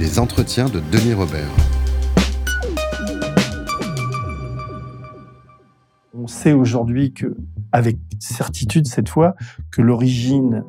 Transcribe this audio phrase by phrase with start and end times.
[0.00, 1.50] Les entretiens de Denis Robert.
[6.14, 7.36] On sait aujourd'hui que,
[7.72, 9.34] avec certitude cette fois,
[9.72, 10.62] que l'origine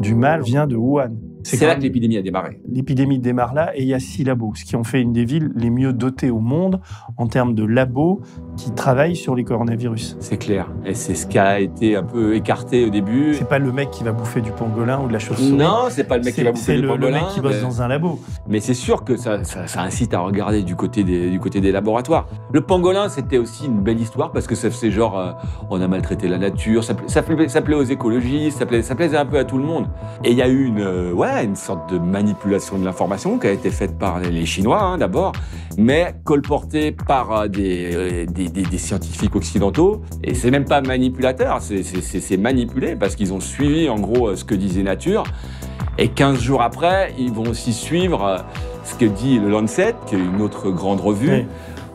[0.00, 1.16] du mal vient de Wuhan.
[1.46, 2.60] C'est là que l'épidémie a démarré.
[2.68, 5.24] L'épidémie démarre là et il y a six labos, ce qui ont fait une des
[5.24, 6.80] villes les mieux dotées au monde
[7.16, 8.20] en termes de labos
[8.56, 10.16] qui travaillent sur les coronavirus.
[10.20, 10.68] C'est clair.
[10.84, 13.34] Et c'est ce qui a été un peu écarté au début.
[13.34, 15.52] C'est pas le mec qui va bouffer du pangolin ou de la chauve-souris.
[15.52, 17.06] Non, c'est pas le mec qui va bouffer du pangolin.
[17.06, 18.18] C'est le mec qui bosse mais- dans un labo.
[18.48, 21.60] Mais c'est sûr que ça, ça- ça incite à regarder du côté des, du côté
[21.60, 22.26] des laboratoires.
[22.52, 25.32] Le pangolin, c'était aussi une belle histoire parce que ça faisait genre, euh,
[25.70, 29.26] on a maltraité la nature, ça, ça, plaisait, aux écologistes, ça, plaisait, ça plaisait un
[29.26, 29.86] peu à tout le monde.
[30.24, 33.46] Et il y a eu une, euh, ouais, une sorte de manipulation de l'information qui
[33.46, 35.32] a été faite par les- Chinois hein, d'abord,
[35.76, 40.02] mais colportée par euh, des, euh, des, scientifiques occidentaux.
[40.22, 44.44] Et c'est même pas manipulateur, c'est- manipulé parce qu'ils ont suivi en gros euh, ce
[44.44, 45.24] que disait Nature.
[45.98, 48.44] Et 15 jours après, ils vont aussi suivre
[48.84, 51.46] ce que dit le Lancet, qui est une autre grande revue.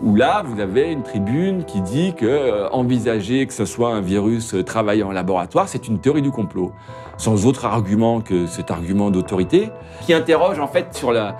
[0.03, 4.01] Où là, vous avez une tribune qui dit que euh, envisager que ce soit un
[4.01, 6.71] virus euh, travaillant en laboratoire, c'est une théorie du complot,
[7.17, 9.69] sans autre argument que cet argument d'autorité,
[10.01, 11.37] qui interroge en fait sur la,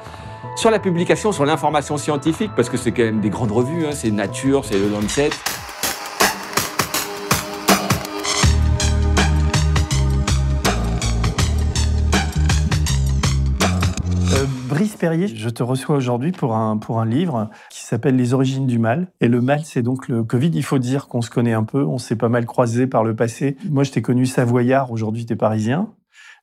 [0.56, 3.92] sur la publication, sur l'information scientifique, parce que c'est quand même des grandes revues, hein,
[3.94, 5.32] c'est Nature, c'est le Lancet.
[14.34, 17.50] Euh, Brice Perrier, je te reçois aujourd'hui pour un, pour un livre
[17.92, 19.11] s'appelle Les origines du mal.
[19.21, 20.49] Et le mal, c'est donc le Covid.
[20.54, 23.16] Il faut dire qu'on se connaît un peu, on s'est pas mal croisés par le
[23.16, 23.58] passé.
[23.70, 25.89] Moi, je t'ai connu savoyard, aujourd'hui tu es parisien.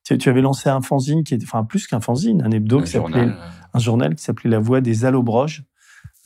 [0.04, 2.82] Tu, tu avais lancé un fanzine qui était, enfin plus qu'un fanzine, un hebdo, Un
[2.84, 3.36] qui journal.
[3.74, 5.64] un journal qui s'appelait La Voix des Allobroges,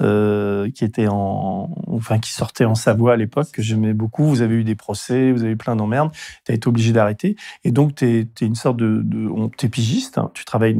[0.02, 4.24] euh, qui sortait en Savoie à l'époque, que j'aimais beaucoup.
[4.24, 6.12] Vous avez eu des procès, vous avez eu plein d'emmerdes,
[6.44, 7.36] tu as été obligé d'arrêter.
[7.64, 8.06] Et donc, tu
[8.40, 10.76] es, une sorte de, de on- t'es pigiste, hein, tu travailles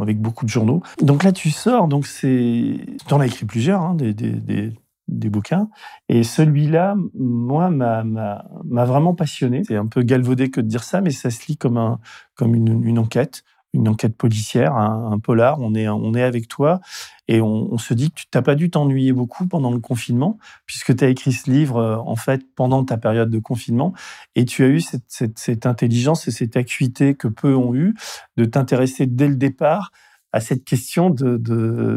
[0.00, 0.82] avec beaucoup de journaux.
[1.00, 2.76] Donc là, tu sors, donc c'est,
[3.06, 4.72] tu en as écrit plusieurs, hein, des, des,
[5.28, 5.68] bouquins.
[6.08, 8.04] Et celui-là, moi, m'a-
[8.64, 9.62] vraiment passionné.
[9.64, 11.98] C'est un peu galvaudé que de dire ça, mais ça se lit comme, un,
[12.34, 15.60] comme une enquête une enquête policière, un, un polar.
[15.60, 16.80] On est, on est avec toi
[17.28, 20.38] et on, on se dit que tu n'as pas dû t'ennuyer beaucoup pendant le confinement,
[20.64, 23.92] puisque tu as écrit ce livre euh, en fait pendant ta période de confinement
[24.34, 27.94] et tu as eu cette, cette- cette intelligence et cette acuité que peu ont eu
[28.36, 29.90] de t'intéresser dès le départ
[30.32, 31.36] à cette question de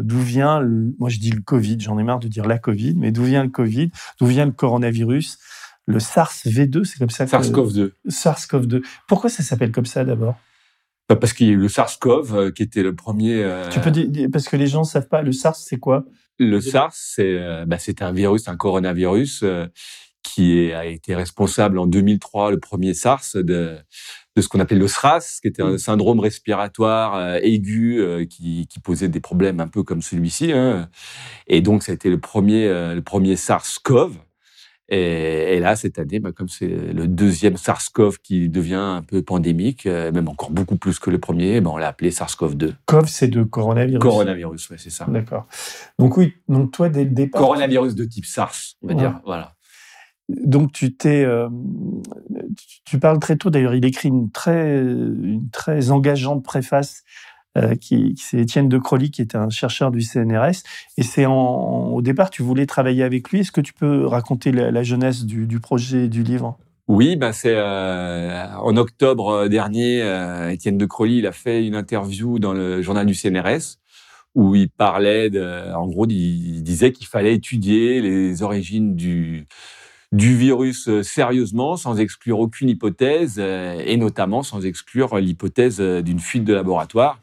[0.04, 2.94] d'où vient, le- moi je dis le Covid, j'en ai marre de dire la Covid,
[2.96, 3.90] mais d'où vient le Covid,
[4.20, 5.38] d'où vient le coronavirus,
[5.86, 7.30] le SARS-V2, c'est comme ça que...
[7.30, 7.92] SARS-CoV-2.
[8.08, 8.82] SARS-CoV-2.
[9.08, 10.36] Pourquoi ça s'appelle comme ça d'abord?
[11.16, 13.42] Parce qu'il y a eu le SARS-CoV, euh, qui était le premier.
[13.42, 16.04] euh, Tu peux dire, parce que les gens ne savent pas, le SARS, c'est quoi?
[16.38, 19.66] Le SARS, c'est euh, bah, c'est un virus, un coronavirus euh,
[20.22, 23.78] qui est- a été responsable en 2003, le premier SARS, de,
[24.36, 29.08] de ce qu'on appelle le SRAS, qui était un syndrome respiratoire aigu qui, qui posait
[29.08, 30.52] des problèmes un peu comme celui-ci.
[30.52, 30.88] hein.
[31.46, 34.12] Et donc, ça a été le premier, le premier SARS-CoV.
[34.90, 39.20] Et, et là, cette année, bah, comme c'est le deuxième SARS-CoV qui devient un peu
[39.22, 42.72] pandémique, euh, même encore beaucoup plus que le premier, bah, on l'a appelé SARS-CoV-2.
[42.86, 44.00] CoV, c'est de coronavirus.
[44.00, 45.04] Coronavirus, ouais, c'est ça.
[45.06, 45.46] D'accord.
[45.98, 47.40] Donc oui, donc toi, dès le départ...
[47.42, 48.98] Coronavirus de type SARS, on va Ouais.
[49.00, 49.20] dire.
[49.26, 49.54] Voilà.
[50.30, 51.24] Donc tu t'es...
[51.24, 51.48] euh,
[52.84, 57.02] tu- parles très tôt, d'ailleurs, il écrit une très, une très engageante préface
[57.80, 60.62] qui, qui- c'est Étienne de Crolly, qui est un chercheur du CNRS.
[60.96, 63.40] Et c'est au départ, tu voulais travailler avec lui.
[63.40, 66.58] Est-ce que tu peux raconter la, jeunesse du, projet et du livre?
[66.86, 71.74] Oui, ben c'est euh, en octobre dernier, euh, Étienne de Crolly, il a fait une
[71.74, 73.76] interview dans le journal du CNRS
[74.34, 79.46] où il parlait, de, en gros, il disait qu'il fallait étudier les origines du
[80.12, 86.00] du virus euh, sérieusement, sans exclure aucune hypothèse, euh, et notamment sans exclure l'hypothèse euh,
[86.00, 87.20] d'une fuite de laboratoire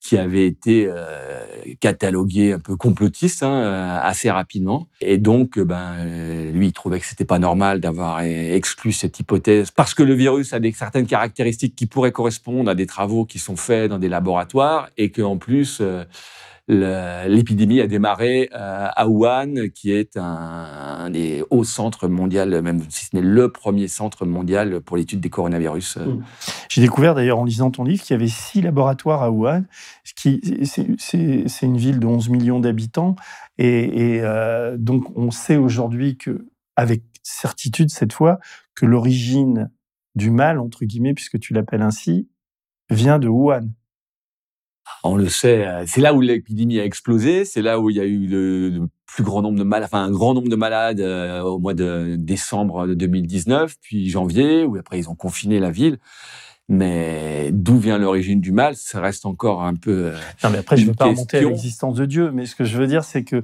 [0.00, 1.44] qui avait été euh,
[1.78, 4.88] cataloguée un peu complotiste hein, euh, assez rapidement.
[5.02, 9.20] Et donc, euh, ben, euh, lui, il trouvait que c'était pas normal d'avoir exclu cette
[9.20, 13.26] hypothèse parce que le virus a des certaines caractéristiques qui pourraient correspondre à des travaux
[13.26, 16.04] qui sont faits dans des laboratoires et qu'en plus, euh,
[16.70, 23.06] l'épidémie a démarré euh, à Wuhan, qui est un, des hauts centres mondiaux, même si
[23.06, 25.96] ce n'est le premier centre mondial pour l'étude des coronavirus.
[25.96, 26.22] Mmh.
[26.68, 29.64] J'ai découvert d'ailleurs en lisant ton livre qu'il y avait six laboratoires à Wuhan.
[30.04, 33.16] C'est une ville de 11 millions d'habitants.
[33.58, 36.46] Et, euh, donc, on sait aujourd'hui que,
[36.76, 38.38] avec certitude cette fois,
[38.74, 39.70] que l'origine
[40.14, 42.28] du mal, entre guillemets, puisque tu l'appelles ainsi,
[42.90, 43.68] vient de Wuhan.
[45.02, 48.00] On le sait, euh, c'est là où l'épidémie a explosé, c'est là où il y
[48.00, 51.40] a eu le, plus grand nombre de malades, enfin un grand nombre de malades euh,
[51.40, 55.98] au mois de décembre 2019, puis janvier, où après ils ont confiné la ville.
[56.68, 59.90] Mais d'où vient l'origine du mal, ça reste encore un peu.
[59.90, 62.54] Euh, non, mais après, je ne veux pas remonter à l'existence de Dieu, mais ce
[62.54, 63.42] que je veux dire, c'est que.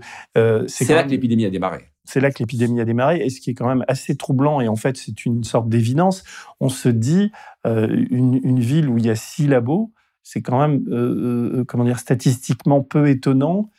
[0.68, 1.90] c'est là que l'épidémie a démarré.
[2.04, 4.68] C'est là que l'épidémie a démarré, et ce qui est quand même assez troublant, et
[4.68, 6.22] en fait, c'est une sorte d'évidence.
[6.60, 7.32] On se dit,
[7.64, 9.90] une, une, ville où il y a six labos,
[10.26, 13.70] c'est quand même, euh, euh, comment dire, statistiquement peu étonnant,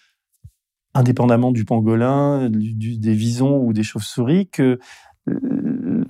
[0.93, 4.79] indépendamment du pangolin, des visons ou des chauves-souris, que
[5.27, 6.05] euh,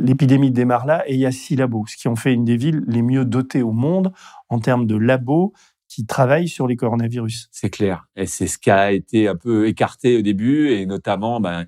[0.00, 2.56] l'épidémie démarre là et il y a six labos, ce qui ont fait une des
[2.56, 4.12] villes les mieux dotées au monde
[4.48, 5.52] en termes de labos
[5.86, 7.48] qui travaillent sur les coronavirus.
[7.52, 8.08] C'est clair.
[8.16, 11.66] Et c'est ce qui a été un peu écarté au début, et notamment, ben,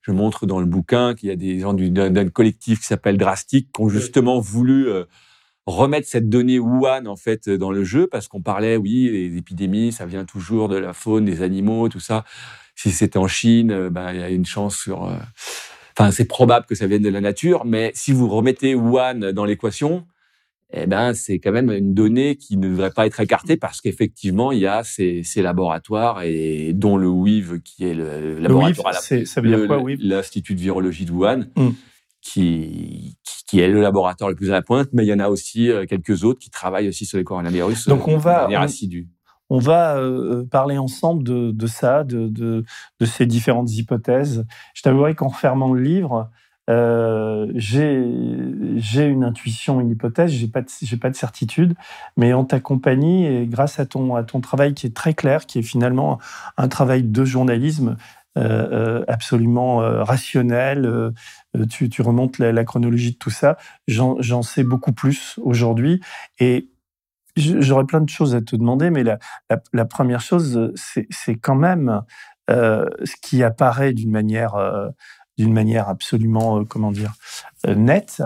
[0.00, 3.72] je montre dans le bouquin qu'il y a des gens d'un collectif qui s'appelle Drastic
[3.74, 4.88] qui ont justement voulu
[5.66, 9.92] remettre cette donnée Wuhan en fait dans le jeu parce qu'on parlait oui les épidémies
[9.92, 12.24] ça vient toujours de la faune des animaux tout ça
[12.76, 15.16] si c'était en Chine euh, ben il y a une chance sur euh,
[15.98, 19.44] enfin c'est probable que ça vienne de la nature mais si vous remettez Wuhan dans
[19.44, 20.06] l'équation
[20.72, 24.52] eh ben c'est quand même une donnée qui ne devrait pas être écartée parce qu'effectivement
[24.52, 29.16] il y a ces, ces, laboratoires et dont le WIV qui est le, laboratoire le
[29.16, 31.46] WIV, ça veut dire quoi WIV L'institut de virologie de Wuhan.
[31.56, 31.74] Hum
[32.26, 35.28] qui, qui est le laboratoire le plus à la pointe, mais il y en a
[35.28, 38.62] aussi euh, quelques autres qui travaillent aussi sur les coronavirus Donc on va, de manière
[38.62, 39.08] assidue.
[39.48, 42.64] On va euh, parler ensemble de, de ça, de, de,
[42.98, 44.44] de, ces différentes hypothèses.
[44.74, 46.28] Je t'avouerai qu'en fermant le livre,
[46.68, 50.62] euh, j'ai une intuition, une hypothèse, j'ai pas
[51.00, 51.76] pas de certitude,
[52.16, 55.46] mais en ta compagnie et grâce à ton à ton travail qui est très clair,
[55.46, 56.18] qui est finalement
[56.56, 57.96] un travail de journalisme,
[58.36, 58.68] euh,
[59.00, 61.12] euh, absolument euh, rationnel.
[61.70, 63.56] Tu, remontes la, chronologie de tout ça.
[63.88, 66.00] J'en sais beaucoup plus aujourd'hui.
[66.38, 66.70] Et
[67.36, 72.02] j'aurais plein de choses à te demander, mais la, première chose, c'est quand même
[72.48, 74.54] ce qui apparaît d'une manière,
[75.38, 77.14] manière absolument, comment dire,
[77.66, 78.22] nette,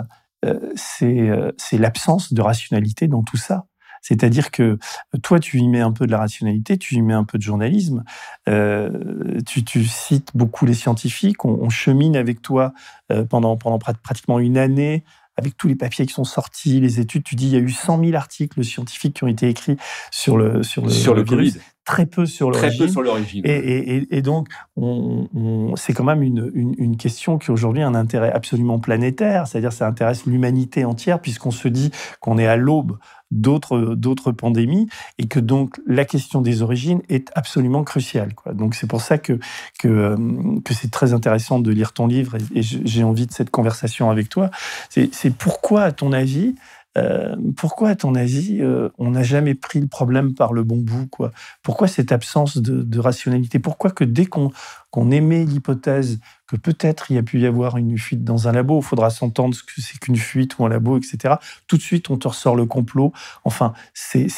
[0.75, 3.67] c'est l'absence de rationalité dans tout ça.
[4.01, 4.79] C'est-à-dire que
[5.23, 7.43] toi, tu y mets un peu de la rationalité, tu y mets un peu de
[7.43, 8.05] journalisme,
[8.49, 12.73] euh, tu, cites beaucoup les scientifiques, on, chemine avec toi
[13.13, 15.05] euh, pendant, pendant pratiquement une année
[15.37, 17.71] avec tous les papiers qui sont sortis, les études, tu dis il y a eu
[17.71, 19.77] 100 000 articles scientifiques qui ont été écrits
[20.11, 22.71] sur le sur le, sur le, virus, très peu sur l'origine.
[22.71, 23.43] Très peu sur l'origine.
[23.47, 27.87] Et, et, et, donc, on, c'est quand même une, une, une question qui aujourd'hui a
[27.87, 32.57] un intérêt absolument planétaire, c'est-à-dire ça intéresse l'humanité entière puisqu'on se dit qu'on est à
[32.57, 32.99] l'aube
[33.31, 34.89] d'autres d'autres pandémies
[35.19, 38.53] et que donc la question des origines est absolument cruciale quoi.
[38.53, 39.39] Donc c'est pour ça que
[39.79, 40.17] que, euh,
[40.65, 44.29] que c'est très intéressant de lire ton livre et, j'ai envie de cette conversation avec
[44.29, 44.51] toi.
[44.89, 46.55] C'est pourquoi à ton avis
[46.99, 50.77] euh, pourquoi, à ton avis, euh, on n'a jamais pris le problème par le bon
[50.79, 51.31] bout quoi?
[51.63, 53.61] Pourquoi cette absence de rationalité?
[53.61, 54.51] Pourquoi que dès qu'on
[54.91, 56.19] qu'on émet l'hypothèse
[56.51, 59.11] que peut-être il y a pu y avoir une fuite dans un labo, il faudra
[59.11, 61.35] s'entendre ce que c'est qu'une fuite ou un labo, etc.
[61.69, 63.13] Tout de suite, on te ressort le complot.
[63.45, 64.29] Enfin, c'est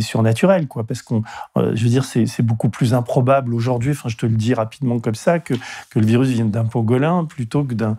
[0.00, 1.22] surnaturel, quoi, parce qu'on,
[1.56, 5.00] euh, je veux dire, c'est beaucoup plus improbable aujourd'hui, enfin, je te le dis rapidement
[5.00, 5.54] comme ça, que,
[5.88, 7.96] que le virus vienne d'un pangolin plutôt que d'un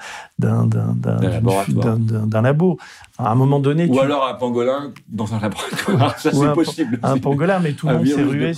[2.32, 2.77] labo.
[3.17, 3.88] à un moment donné.
[3.88, 7.00] Ou alors un pangolin dans un laboratoire, ça c'est possible.
[7.01, 8.53] Un pangolin, mais tout le monde s'est rué.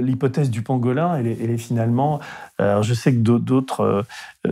[0.00, 2.20] L'hypothèse du pangolin, elle est, elle est finalement
[2.58, 4.02] alors je sais que d'autres euh,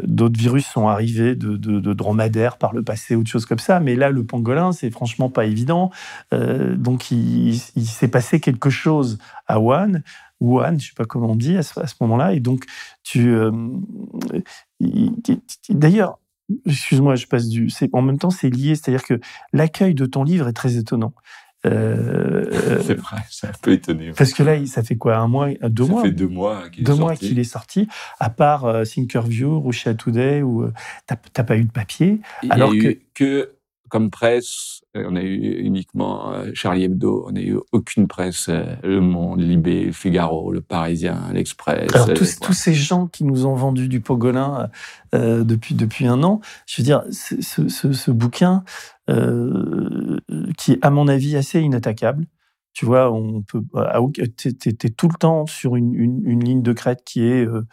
[0.03, 3.97] d'autres virus sont arrivés de, dromadaires par le passé ou de choses comme ça, mais
[3.97, 5.91] là le pangolin c'est franchement pas évident.
[6.33, 10.03] Euh, donc il, s'est passé quelque chose à Wuhan,
[10.41, 12.65] Wuhan, je sais pas comment on dit à ce, moment-là, et donc
[13.03, 13.51] tu euh,
[15.69, 16.19] d'ailleurs
[16.65, 17.69] excuse-moi, je passe du.
[17.93, 19.21] En même temps, c'est lié, c'est-à-dire que
[19.53, 21.13] l'accueil de ton livre est très étonnant.
[21.67, 24.13] Euh, c'est vrai, c'est un peu étonné.
[24.17, 26.89] Parce que là, ça fait quoi Un mois Deux mois Ça fait deux mois qu'il
[26.89, 27.89] est, mois qu'il est sorti.
[28.21, 30.73] À part euh, Thinkerview, Russia Today, où euh,
[31.07, 32.21] t'as pas eu de papier.
[32.43, 32.79] Il alors a que...
[32.79, 33.56] eu que
[33.89, 39.41] comme presse, on a eu uniquement Charlie Hebdo, on n'a eu aucune presse, Le Monde,
[39.41, 41.95] Libé, Figaro, Le Parisien, L'Express.
[41.95, 44.71] Alors tous, tous, ces gens qui nous ont vendu du pogolin
[45.13, 48.65] depuis, depuis un an, je veux dire, ce, ce, ce bouquin,
[49.09, 50.19] euh,
[50.59, 52.27] qui est à mon avis assez inattaquable.
[52.77, 53.63] Tu vois, on peut,
[54.37, 57.67] tu es, tout le temps sur une, une, ligne de crête qui est euh,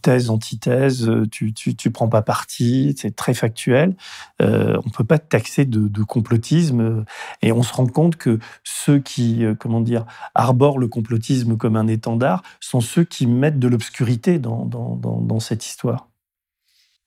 [0.00, 3.94] thèse, antithèse, tu, tu, tu, prends pas parti, c'est très factuel.
[4.40, 7.04] Euh, on peut pas te taxer de, de, complotisme.
[7.42, 11.86] Et on se rend compte que ceux qui, comment dire, arborent le complotisme comme un
[11.86, 16.09] étendard sont ceux qui mettent de l'obscurité dans, dans, dans cette histoire.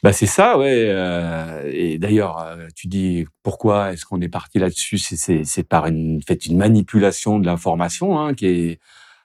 [0.03, 0.87] Bah c'est ça, ouais.
[0.89, 4.97] Euh, et d'ailleurs, euh, tu dis pourquoi est-ce qu'on est parti là-dessus?
[4.97, 8.79] C'est par une fait une manipulation de l'information hein, qui est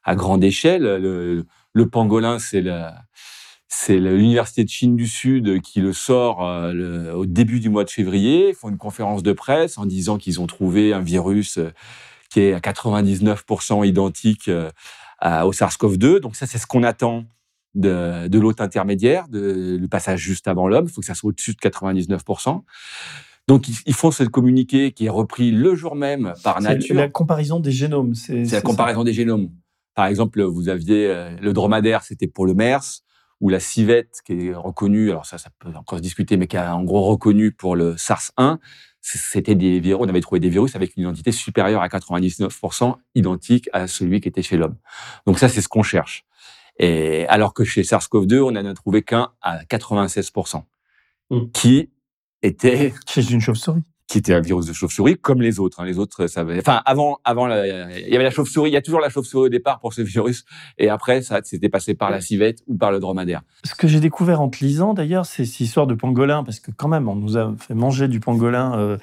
[0.04, 0.82] à grande échelle.
[0.82, 2.94] Le, le pangolin, c'est la
[3.68, 7.90] c'est l'université de Chine du Sud qui le sort euh, au début du mois de
[7.90, 8.50] février.
[8.50, 11.58] Ils font une conférence de presse en disant qu'ils ont trouvé un virus
[12.30, 16.20] qui est à 99% identique au SARS-CoV-2.
[16.20, 17.25] Donc ça, c'est ce qu'on attend
[17.75, 20.87] de, de l'hôte intermédiaire, de, le passage juste avant l'homme.
[20.88, 22.62] Il faut que ça soit au-dessus de 99%.
[23.46, 26.94] Donc, ils, font ce communiqué qui est repris le jour même par nature.
[26.94, 28.14] La comparaison des génomes.
[28.14, 29.48] C'est la comparaison des génomes.
[29.94, 33.02] Par exemple, vous aviez euh, le dromadaire, c'était pour le MERS,
[33.40, 36.56] ou la civette, qui est reconnue, alors ça, ça peut encore se discuter, mais qui
[36.56, 38.58] est en gros reconnue pour le SARS-1.
[39.00, 43.70] C'était des virus, on avait trouvé des virus avec une identité supérieure à 99% identique
[43.72, 44.76] à celui qui était chez l'homme.
[45.26, 46.26] Donc ça, c'est ce qu'on cherche.
[46.78, 50.62] Et alors que chez SARS-CoV-2, on n'en a trouvé qu'un à 96%,
[51.30, 51.50] hmm.
[51.52, 51.90] qui
[52.42, 55.80] était chez une chauve-souris qui était un virus de chauve-souris comme les autres.
[55.80, 55.85] Hein.
[55.85, 58.70] Les autres, ça Enfin, avant, avant, il y avait la chauve-souris.
[58.70, 60.44] Il y a toujours la chauve-souris au départ pour ce virus,
[60.78, 63.42] et après, ça c'était passé par la civette ou par le dromadaire.
[63.64, 66.70] Ce que j'ai découvert en te lisant, d'ailleurs, c'est cette histoire de pangolin, parce que
[66.70, 68.97] quand même, on nous a fait manger du pangolin euh,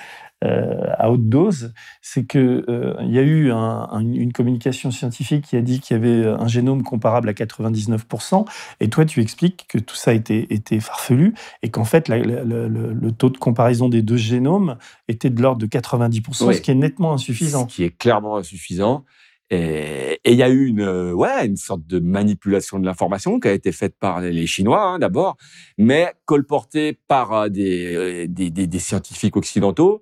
[0.97, 5.61] à haute dose, c'est que euh, il y a eu une communication scientifique qui a
[5.61, 8.45] dit qu'il y avait un génome comparable à 99%,
[8.79, 11.33] et toi tu expliques que tout ça était, était farfelu
[11.63, 16.53] et qu'en fait le, taux de comparaison des deux génomes était de l'ordre de 90%,
[16.53, 17.67] ce qui est nettement insuffisant.
[17.67, 19.05] Ce qui est clairement insuffisant.
[19.51, 23.53] Et il y a eu une, ouais, une sorte de manipulation de l'information qui a
[23.53, 25.37] été faite par les Chinois hein, d'abord,
[25.77, 30.01] mais colportée par euh, des, des, des scientifiques occidentaux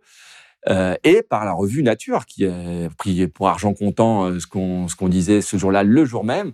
[0.69, 4.87] euh, et par la revue Nature, qui a pris pour argent comptant euh, ce qu'on
[4.97, 6.53] qu'on disait ce jour-là, le jour même.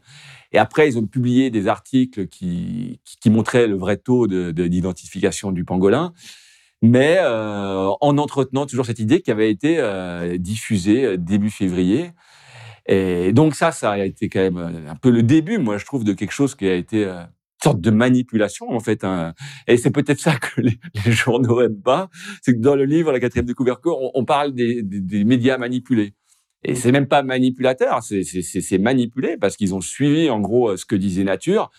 [0.51, 5.55] Et après, ils ont publié des articles qui, qui, montraient le vrai taux d'identification de,
[5.55, 6.11] du pangolin,
[6.81, 12.11] mais euh, en entretenant toujours cette idée qui avait été euh, diffusée euh, début février.
[12.87, 16.03] Et donc ça, ça a été quand même un peu le début, moi je trouve,
[16.03, 17.07] de quelque chose qui a été
[17.63, 19.03] sorte de manipulation en fait.
[19.03, 19.33] Hein.
[19.67, 20.79] Et c'est peut-être ça que les,
[21.11, 22.09] journaux aiment pas,
[22.41, 26.13] c'est que dans le livre La quatrième de couverture, on, parle des, des, médias manipulés.
[26.63, 30.95] Et c'est même pas manipulateur, c'est manipulé parce qu'ils ont suivi en gros ce que
[30.95, 31.71] disait Nature.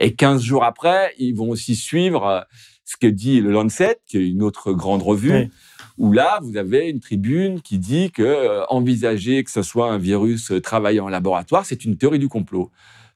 [0.00, 2.40] Et 15 jours après, ils vont aussi suivre euh,
[2.84, 5.50] ce que dit le Lancet, qui est une autre grande revue,
[5.98, 9.98] où là, vous avez une tribune qui dit que euh, envisager que ce soit un
[9.98, 12.70] virus euh, travaillant en laboratoire, c'est une théorie du complot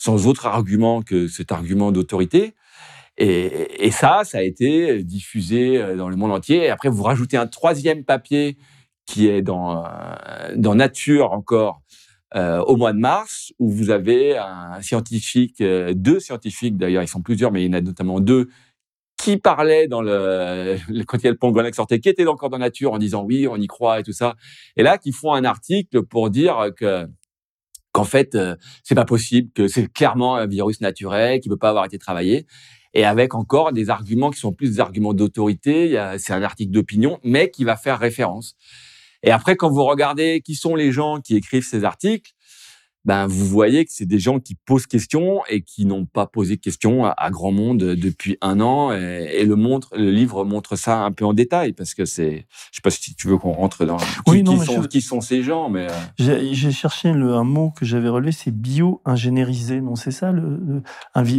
[0.05, 2.55] sans autre argument que cet argument d'autorité.
[3.17, 6.65] Et, ça, ça a été diffusé euh, dans le monde entier.
[6.65, 8.59] Et après, vous rajoutez un troisième papier
[9.07, 11.81] qui est dans, euh, Nature encore
[12.35, 17.23] euh, au mois de mars, où vous avez un scientifique, deux scientifiques d'ailleurs, ils sont
[17.23, 18.49] plusieurs, mais il y en a notamment deux,
[19.17, 22.59] qui parlaient dans le, quand il y a le qui sortait, qui étaient encore dans
[22.59, 24.35] Nature en disant oui, on y croit et tout ça.
[24.77, 27.09] Et là, qui font un article pour dire que
[27.95, 31.71] qu'en fait, euh, c'est pas possible, que c'est clairement un virus naturel qui peut pas
[31.71, 32.47] avoir été travaillé.
[32.93, 37.19] Et avec encore des arguments qui sont plus des arguments d'autorité, c'est un article d'opinion,
[37.25, 38.55] mais qui va faire référence.
[39.25, 42.33] Et après, quand vous regardez qui sont les gens qui écrivent ces articles,
[43.05, 46.57] ben vous voyez que c'est des gens qui posent question et qui n'ont pas posé
[46.57, 48.93] question à, grand monde depuis un an.
[48.93, 52.77] Et, le montre, le livre montre ça un peu en détail parce que c'est, je
[52.77, 55.69] sais pas si tu veux qu'on rentre dans oui, qui, sont, qui, sont, ces gens,
[55.69, 55.87] mais
[56.19, 56.53] euh.
[56.53, 59.81] j'ai cherché le, un mot que j'avais relevé, c'est bio-ingénierisé.
[59.81, 60.33] Non, c'est ça.
[60.33, 60.83] Le, le,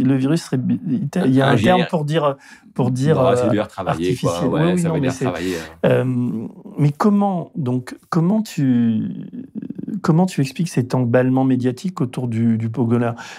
[0.04, 2.36] le, virus serait, il y a un terme pour dire
[2.74, 4.14] pour dire bah, euh, travailler.
[4.16, 4.46] Quoi.
[4.46, 5.56] Ouais, ça veut dire travailler.
[5.84, 6.04] Euh.
[6.78, 9.10] mais comment donc comment tu
[10.02, 12.70] comment tu expliques cet emballement médiatique autour du, du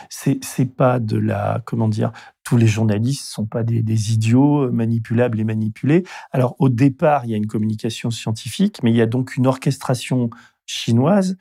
[0.10, 2.12] C'est pas de la comment dire
[2.44, 6.04] tous les journalistes sont pas des, idiots euh, manipulables et manipulés.
[6.32, 9.48] Alors au départ, il y a une communication scientifique, mais il y a donc une
[9.48, 10.30] orchestration
[10.66, 11.38] chinoise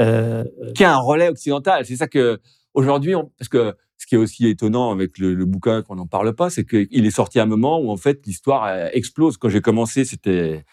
[0.00, 0.44] euh,
[0.74, 1.84] qui a un relais occidental.
[1.84, 2.40] C'est ça que
[2.72, 6.34] aujourd'hui, parce que ce qui est aussi étonnant avec le, le bouquin qu'on n'en parle
[6.34, 9.36] pas, c'est qu'il est sorti à un moment où en fait l'histoire explose.
[9.36, 10.64] Quand j'ai commencé, c'était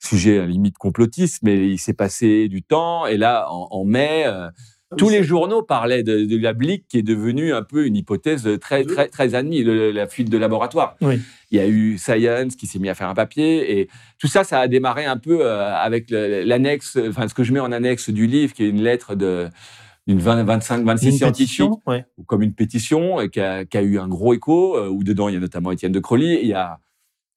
[0.00, 3.06] sujet à limite complotiste, mais il s'est passé du temps.
[3.06, 4.48] Et là, en, mai, euh,
[4.98, 8.48] Tous les journaux parlaient de, de la blique qui est devenue un peu une hypothèse
[8.60, 10.96] très, très, très admise, le- la fuite de laboratoire.
[11.00, 11.20] Oui.
[11.52, 13.88] Il y a eu Science qui s'est mis à faire un papier et
[14.18, 17.60] tout ça, ça a démarré un peu euh, avec l'annexe, enfin ce que je mets
[17.60, 19.48] en annexe du livre, qui est une lettre de
[20.06, 22.04] d'une 20, 25, 26 Une scientifiques pétition, ouais.
[22.16, 25.04] ou comme une pétition et qui a, qui a eu un gros écho, euh, où
[25.04, 26.38] dedans il y a notamment Étienne de Crolly.
[26.42, 26.78] Il y a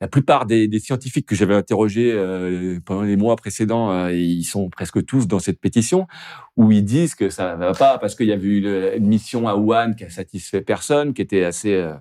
[0.03, 4.43] la plupart des, des scientifiques que j'avais interrogés euh, pendant les mois précédents, euh, ils
[4.43, 6.07] sont presque tous dans cette pétition,
[6.57, 9.47] où ils disent que ça va pas parce qu'il y avait eu le- une mission
[9.47, 11.73] à Wuhan qui a satisfait personne, qui était assez...
[11.73, 11.93] euh,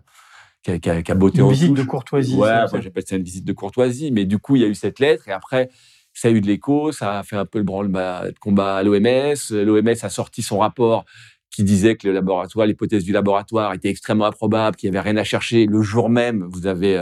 [0.64, 1.78] qui, a, qui a- qui a Une en visite touche.
[1.78, 2.35] de courtoisie.
[2.35, 4.75] Ouais, moi j'appelle ça une visite de courtoisie, mais du coup il y a eu
[4.75, 5.71] cette lettre et après
[6.12, 8.82] ça a eu de l'écho, ça a fait un peu le branle-bas de combat à
[8.82, 9.37] l'OMS.
[9.50, 11.04] L'OMS a sorti son rapport
[11.50, 15.18] qui disait que le laboratoire, l'hypothèse du laboratoire était extrêmement improbable, qu'il n'y avait rien
[15.18, 15.66] à chercher.
[15.66, 16.97] Le jour même, vous avez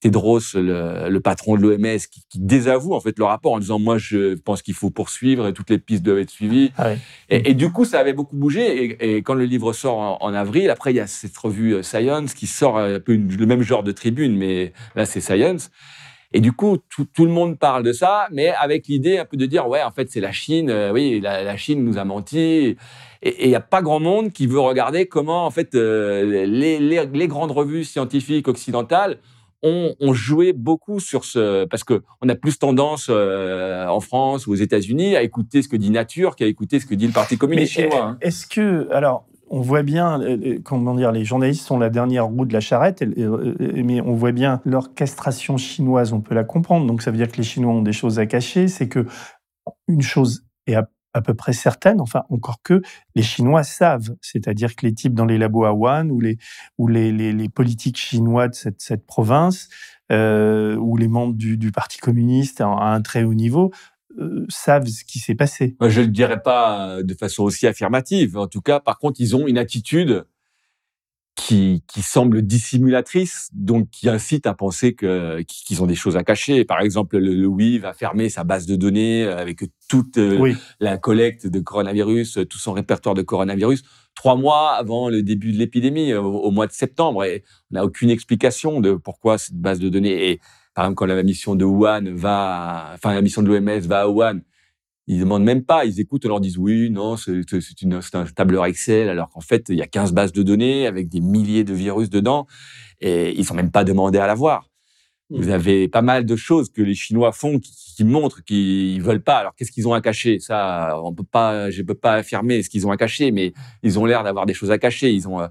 [0.00, 3.78] Tedros, le, le patron de l'OMS, qui, qui désavoue en fait le rapport en disant
[3.78, 6.72] moi je pense qu'il faut poursuivre et toutes les pistes doivent être suivies.
[6.78, 6.92] Ah.
[7.28, 8.84] Et, et du coup, ça avait beaucoup bougé.
[8.84, 11.74] Et, et quand le livre sort en, en avril, après, il y a cette revue
[11.74, 15.20] euh, Science qui sort un peu une- le même genre de tribune, mais là, c'est
[15.20, 15.70] Science.
[16.32, 19.36] Et du coup, tout, tout le monde parle de ça, mais avec l'idée un peu
[19.36, 20.70] de dire, ouais, en fait, c'est la Chine.
[20.70, 22.38] euh, oui, la, la Chine nous a menti.
[22.38, 22.76] Et
[23.22, 26.78] et il n'y a pas grand monde qui veut regarder comment, en fait, euh, les,
[26.78, 29.18] les, les grandes revues scientifiques occidentales
[29.62, 31.64] ont, ont joué beaucoup sur ce...
[31.66, 35.76] Parce qu'on a plus tendance euh, en France ou aux États-Unis à écouter ce que
[35.76, 38.04] dit Nature qu'à écouter ce que dit le Parti communiste Mais, chinois.
[38.04, 38.18] hein.
[38.20, 42.26] Est-ce que, alors, on voit bien, euh, euh, comment dire, les journalistes sont la dernière
[42.26, 46.86] roue de la charrette, et- mais on voit bien l'orchestration chinoise, on peut la comprendre.
[46.86, 48.68] Donc ça veut dire que les Chinois ont des choses à cacher.
[48.68, 49.06] C'est que
[49.88, 52.82] une chose est à, à peu près certaine, enfin encore que
[53.14, 56.38] les Chinois savent, c'est-à-dire que les types dans les labos à Wuhan ou les
[56.78, 59.68] ou les, les, les politiques chinois de cette, cette province
[60.12, 63.72] euh, ou les membres du, du Parti communiste à, un très haut niveau
[64.18, 65.76] euh, savent ce qui s'est passé.
[65.80, 68.36] Je ne le dirais pas euh, de façon aussi affirmative.
[68.36, 70.24] En tout cas, par contre, ils ont une attitude
[71.40, 76.22] qui, qui semble dissimulatrice, donc qui incite à penser que qu'ils ont des choses à
[76.22, 76.64] cacher.
[76.64, 80.56] Par exemple, le, le va fermer sa base de données avec toute euh, Oui.
[80.80, 83.82] la collecte de coronavirus, tout son répertoire de coronavirus,
[84.14, 87.24] trois mois avant le début de l'épidémie, au, au mois de septembre.
[87.24, 90.30] Et on n'a aucune explication de pourquoi cette base de données.
[90.30, 90.40] Et
[90.74, 94.08] par exemple, quand la mission de Wuhan va, enfin la mission de l'OMS va à
[94.08, 94.40] Wuhan,
[95.10, 97.34] ils demandent même pas, ils écoutent, on leur dit oui, non, c'est
[98.14, 101.20] un tableur Excel, alors qu'en fait, il y a 15 bases de données avec des
[101.20, 102.46] milliers de virus dedans,
[103.00, 104.68] et ils sont même pas demandés à la voir.
[105.30, 109.22] Vous avez pas mal de choses que les Chinois font qui, qui montrent qu'ils veulent
[109.22, 109.38] pas.
[109.38, 110.38] Alors qu'est-ce qu'ils ont à cacher?
[110.40, 113.98] Ça, on peut pas, je peux pas affirmer ce qu'ils ont à cacher, mais ils
[113.98, 115.12] ont l'air d'avoir des choses à cacher.
[115.12, 115.46] Ils ont, euh,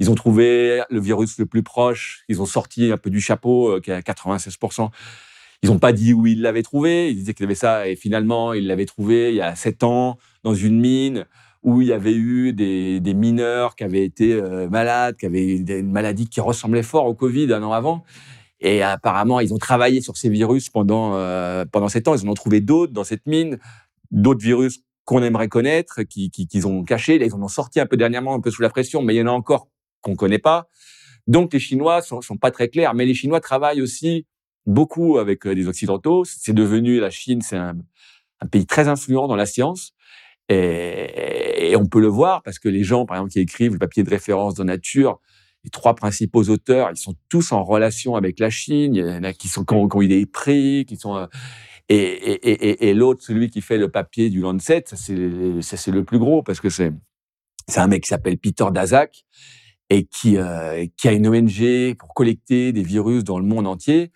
[0.00, 2.24] ils ont trouvé le virus le plus proche.
[2.28, 4.90] Ils ont sorti un peu du chapeau, euh, qui est à 96%.
[5.62, 7.10] Ils n'ont pas dit où ils l'avaient trouvé.
[7.10, 10.18] Ils disaient qu'ils avaient ça et finalement, ils l'avaient trouvé il y a sept ans
[10.44, 11.26] dans une mine
[11.64, 15.90] où il y avait eu des, mineurs qui avaient été euh, malades, qui avaient une
[15.90, 18.04] maladie qui ressemblait fort au Covid un an avant.
[18.60, 22.14] Et apparemment, ils ont travaillé sur ces virus pendant, euh, pendant sept ans.
[22.14, 23.58] Ils en ont trouvé d'autres dans cette mine,
[24.10, 27.16] d'autres virus qu'on aimerait connaître, qui- qui- qu'ils ont cachés.
[27.24, 29.22] Ils en ont sorti un peu dernièrement, un peu sous la pression, mais il y
[29.22, 29.68] en a encore
[30.02, 30.68] qu'on connaît pas.
[31.26, 32.94] Donc, les Chinois sont, sont pas très clairs.
[32.94, 34.26] Mais les Chinois travaillent aussi
[34.66, 36.24] beaucoup avec euh, les Occidentaux.
[36.24, 37.76] C'est devenu, la Chine, c'est un,
[38.50, 39.92] pays très influent dans la science.
[40.48, 44.02] Et, on peut le voir parce que les gens, par exemple, qui écrivent le papier
[44.02, 45.20] de référence dans Nature,
[45.64, 48.94] les trois principaux auteurs, ils sont tous en relation avec la Chine.
[48.94, 51.16] Il y en a qui, sont, qui, ont, qui ont eu des prix, qui sont...
[51.16, 51.26] euh,
[51.88, 56.60] et, l'autre, celui qui fait le papier du Lancet, ça c'est le plus gros parce
[56.60, 56.92] que c'est
[57.76, 59.24] un mec qui s'appelle Peter Daszak
[59.90, 64.12] et qui euh, qui a une ONG pour collecter des virus dans le monde entier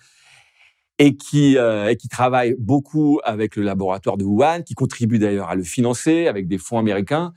[0.98, 5.48] et qui euh, et qui travaille beaucoup avec le laboratoire de Wuhan, qui contribue d'ailleurs
[5.48, 7.32] à le financer avec des fonds américains.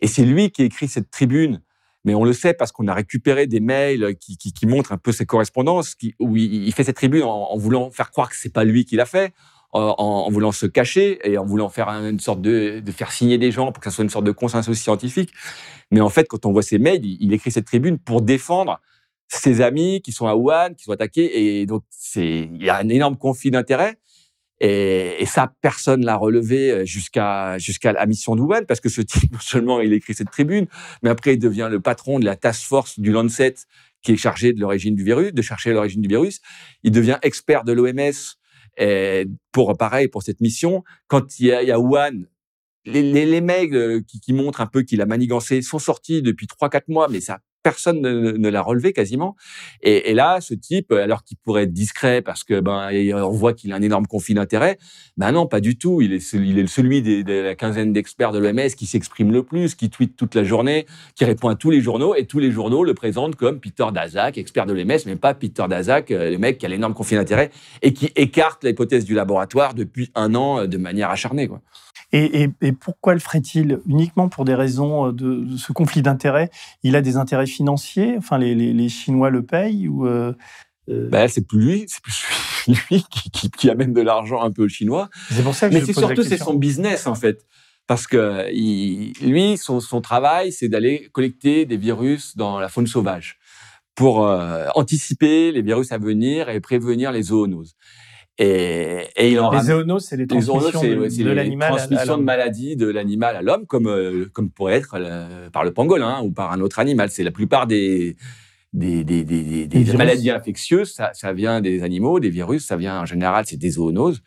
[0.00, 1.60] Et c'est lui qui écrit cette tribune.
[2.04, 5.26] Mais on le sait parce qu'on a récupéré des mails qui, montrent un peu ses
[5.26, 8.84] correspondances, qui, où il, fait cette tribune en, voulant faire croire que c'est pas lui
[8.84, 9.34] qui l'a fait,
[9.72, 13.72] en, voulant se cacher et en voulant faire une sorte de, faire signer des gens
[13.72, 15.32] pour que ça soit une sorte de consensus scientifique.
[15.90, 18.80] Mais en fait, quand on voit ces mails, il, il écrit cette tribune pour défendre
[19.28, 22.76] ses amis qui sont à Wuhan, qui sont attaqués, et donc c'est il y a
[22.78, 23.96] un énorme conflit d'intérêts.
[24.60, 29.02] Et, et, ça, personne l'a relevé jusqu'à jusqu'à la mission de Wuhan, parce que ce
[29.02, 30.66] type, non seulement il écrit cette tribune,
[31.02, 33.54] mais après il devient le patron de la task force du Lancet,
[34.02, 36.40] qui est chargé de l'origine du virus, de chercher l'origine du virus.
[36.82, 38.12] Il devient expert de l'OMS
[39.52, 40.84] pour pareil pour cette mission.
[41.06, 42.24] Quand il y a, il y a Wuhan,
[42.84, 46.46] les, les, les mails qui, qui, montrent un peu qu'il a manigancé sont sortis depuis
[46.46, 49.36] 3-4 mois, mais ça personne ne, l'a relevé quasiment.
[49.82, 53.72] Et, là, ce type, alors qu'il pourrait être discret parce que ben on voit qu'il
[53.72, 54.78] a un énorme conflit d'intérêts,
[55.16, 56.00] ben non, pas du tout.
[56.00, 60.16] Il est celui, de la quinzaine d'experts de l'OMS qui s'exprime le plus, qui tweet
[60.16, 63.36] toute la journée, qui répond à tous les journaux et tous les journaux le présentent
[63.36, 66.68] comme Peter Daszak, expert de l'OMS, mais pas Peter Daszak, euh, le mec qui a
[66.68, 67.50] l'énorme conflit d'intérêts
[67.82, 71.60] et qui écarte l'hypothèse du laboratoire depuis un an euh, de manière acharnée, quoi.
[72.12, 76.50] Et, et, et, pourquoi le ferait-il Uniquement pour des raisons de, de ce conflit d'intérêts?
[76.82, 78.14] Il a des intérêts financiers?
[78.16, 80.32] Enfin, les, les, les Chinois le payent ou euh,
[80.88, 81.08] euh...
[81.10, 82.24] Ben, c'est plus lui, c'est plus
[82.90, 85.10] lui qui, qui, qui amène de l'argent un peu aux Chinois.
[85.30, 87.44] C'est pour ça que Mais c'est surtout c'est son business en fait.
[87.86, 92.86] Parce que il, lui, son, son travail, c'est d'aller collecter des virus dans la faune
[92.86, 93.38] sauvage
[93.94, 97.74] pour euh, anticiper les virus à venir et prévenir les zoonoses.
[98.40, 101.72] Et, et il en les zoonoses, c'est les transmissions les de, l'animal.
[102.20, 106.30] maladies de l'animal à l'homme, comme euh, comme pourrait être euh, par le pangolin ou
[106.30, 107.10] par un autre animal.
[107.10, 108.16] C'est la plupart des
[108.72, 112.76] des, des, des, des, des maladies infectieuses, ça, ça vient des animaux, des virus, ça
[112.76, 114.22] vient en général, c'est des zoonoses.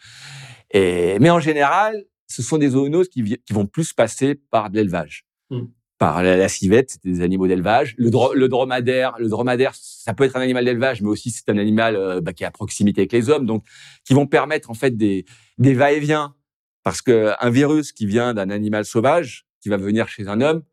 [0.71, 4.75] Et, mais en général, ce sont des zoonoses qui, qui vont plus passer par de
[4.77, 5.25] l'élevage.
[5.51, 5.65] Mm
[6.01, 7.93] par la, civette, c'est des animaux d'élevage.
[7.95, 11.47] Le, dro le, dromadaire, le dromadaire, ça peut être un animal d'élevage, mais aussi c'est
[11.47, 13.63] un animal euh, bah, qui est à proximité avec les hommes, donc
[14.03, 15.25] qui vont permettre en fait des,
[15.59, 16.33] des va-et-vient.
[16.81, 20.63] Parce que un virus qui vient d'un animal sauvage, qui va venir chez un homme,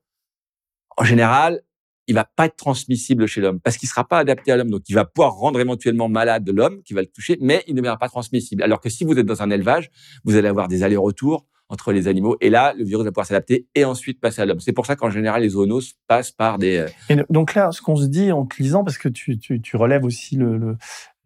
[0.97, 1.61] en général,
[2.07, 4.88] il va pas être transmissible chez l'homme parce qu'il sera pas adapté à l'homme, donc
[4.88, 7.99] il va pouvoir rendre éventuellement malade l'homme qui va le toucher, mais il ne sera
[7.99, 8.62] pas transmissible.
[8.62, 9.91] Alors que si vous êtes dans un élevage,
[10.25, 12.37] vous allez avoir des allers-retours entre les animaux.
[12.40, 14.61] Et là, le virus va pouvoir s'adapter et ensuite passer à l'homme.
[14.61, 16.78] C'est pour ça qu'en général, les zoonoses passent par des...
[16.78, 20.04] euh, Et donc là, ce qu'on se dit en lisant, parce que tu, tu, relèves
[20.04, 20.76] aussi le,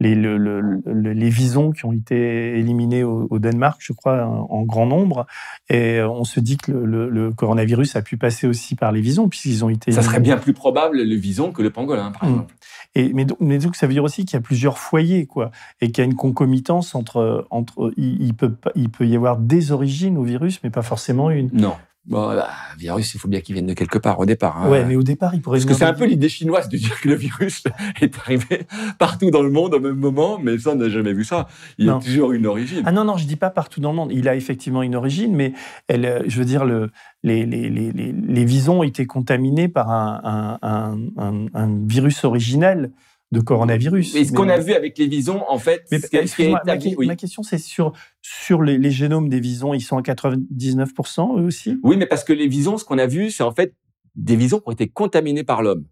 [0.03, 4.63] les, le, le, les visons qui ont été éliminés au, au, Danemark, je crois, en
[4.63, 5.27] grand nombre.
[5.71, 9.29] Et on se dit que le, le coronavirus a pu passer aussi par les visons,
[9.29, 9.93] puisqu'ils ont été...
[9.93, 12.33] Ça serait bien plus probable le vison que le pangolin, par Mmh.
[12.33, 12.55] exemple.
[12.95, 15.51] Et, mais, donc, mais donc, ça veut dire aussi qu'il y a plusieurs foyers, quoi,
[15.81, 19.39] et qu'il y a une concomitance entre, entre il, il, peut, il peut y avoir
[19.39, 21.49] des origines au virus, mais pas forcément une.
[21.53, 21.75] Non.
[22.05, 24.57] Bon, bah, virus, il faut bien qu'il vienne de quelque part au départ.
[24.61, 24.69] hein.
[24.69, 25.59] Ouais, mais au départ, il pourrait.
[25.59, 27.63] Parce que c'est un peu l'idée chinoise de dire que le virus
[28.01, 28.67] est arrivé
[28.99, 31.47] partout dans le monde au même moment, mais ça, on n'a jamais vu ça.
[31.79, 32.83] Il y a toujours une origine.
[32.87, 34.11] Ah non, non, je dis pas partout dans le monde.
[34.13, 35.53] Il a effectivement une origine, mais
[35.87, 36.91] elle, euh, je veux dire, le,
[37.23, 41.79] les, les, les, les, les visons ont été contaminés par un, un, un, un, un
[41.87, 42.91] virus originel
[43.33, 44.15] de coronavirus.
[44.15, 46.61] Et ce qu'on a vu avec les visons, en fait, Mais ce ma,
[46.99, 47.17] oui.
[47.17, 51.79] question, c'est sur, sur les, les génomes des visons, ils sont à 99% eux aussi?
[51.83, 53.75] Oui, mais parce que les visons, ce qu'on a vu, c'est en fait
[54.15, 55.87] des visons qui ont été contaminés par l'homme.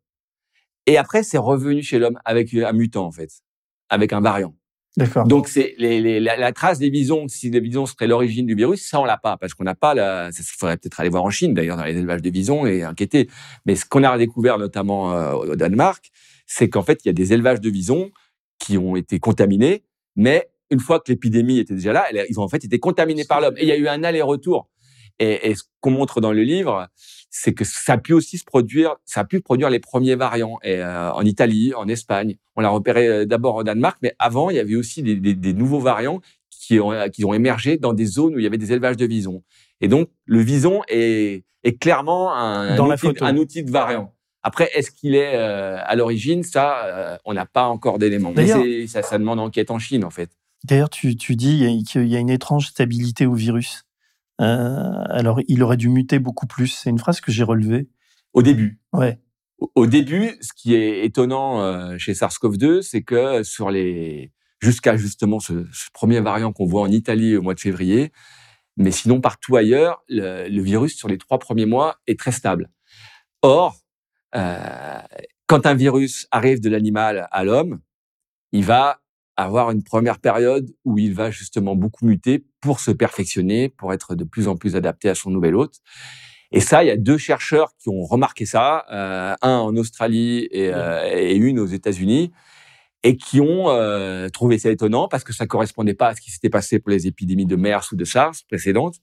[0.86, 3.30] Et après, c'est revenu chez l'homme avec un mutant, en fait,
[3.88, 4.54] avec un variant.
[4.96, 5.24] D'accord.
[5.26, 8.54] Donc, c'est les, les- la, la trace des visons, si les visons seraient l'origine du
[8.54, 11.22] virus, ça, on l'a pas, parce qu'on n'a pas la, ça faudrait peut-être aller voir
[11.22, 13.30] en Chine, d'ailleurs, dans les élevages de visons et enquêter.
[13.66, 16.10] Mais ce qu'on a découvert, notamment euh, au Danemark,
[16.52, 18.10] c'est qu'en fait, il y a des élevages de visons
[18.58, 19.84] qui ont été contaminés,
[20.16, 23.40] mais une fois que l'épidémie était déjà là, ils ont en fait été contaminés par
[23.40, 23.54] l'homme.
[23.56, 24.68] Et il y a eu un aller-retour.
[25.20, 26.88] Et, et ce qu'on montre dans le livre,
[27.30, 30.58] c'est que ça a pu aussi se produire, ça a pu produire les premiers variants
[30.62, 32.36] et, euh, en Italie, en Espagne.
[32.56, 35.34] On l'a repéré euh, d'abord au Danemark, mais avant, il y avait aussi des, des-
[35.34, 38.58] des nouveaux variants qui ont, qui ont émergé dans des zones où il y avait
[38.58, 39.42] des élevages de visons.
[39.80, 43.24] Et donc, le vison est, est clairement un, Dans un la outil, photo.
[43.24, 44.14] un outil de variant.
[44.42, 46.42] Après, est-ce qu'il est euh, à l'origine?
[46.42, 48.32] Ça, euh, on n'a pas encore d'éléments.
[48.34, 50.30] Mais ça, ça demande enquête en Chine, en fait.
[50.64, 53.84] D'ailleurs, tu, tu dis qu'il y a une étrange stabilité au virus.
[54.40, 56.68] Euh, alors, il aurait dû muter beaucoup plus.
[56.68, 57.88] C'est une phrase que j'ai relevée.
[58.32, 58.80] Au début.
[58.92, 59.18] Ouais.
[59.58, 65.40] Au- Au début, ce qui est étonnant chez SARS-CoV-2, c'est que sur les jusqu'à justement
[65.40, 68.12] ce, ce premier variant qu'on voit en Italie au mois de février,
[68.76, 72.70] mais sinon partout ailleurs, le, le virus sur les trois premiers mois est très stable.
[73.40, 73.76] Or,
[74.34, 75.00] euh,
[75.46, 77.80] quand un virus arrive de l'animal à l'homme,
[78.52, 79.00] il va
[79.36, 84.14] avoir une première période où il va justement beaucoup muter pour se perfectionner, pour être
[84.14, 85.80] de plus en plus adapté à son nouvel hôte.
[86.52, 90.48] Et ça, il y a deux chercheurs qui ont remarqué ça, euh, un en Australie
[90.50, 92.32] et, euh, et une aux États-Unis,
[93.02, 96.30] et qui ont euh, trouvé ça étonnant parce que ça correspondait pas à ce qui
[96.30, 98.96] s'était passé pour les épidémies de MERS ou de SARS précédentes.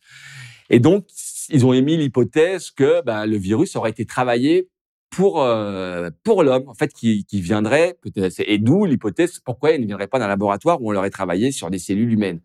[0.70, 1.08] Et donc,
[1.50, 4.68] ils ont émis l'hypothèse que ben, le virus aurait été travaillé
[5.10, 8.42] pour euh, pour l'homme, en fait, qui, qui viendrait peut-être.
[8.46, 11.70] Et d'où l'hypothèse pourquoi il ne viendrait pas d'un laboratoire où on l'aurait travaillé sur
[11.70, 12.42] des cellules humaines.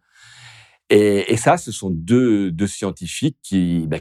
[0.91, 3.99] Et, et ça, ce sont deux, deux scientifiques qui, bah,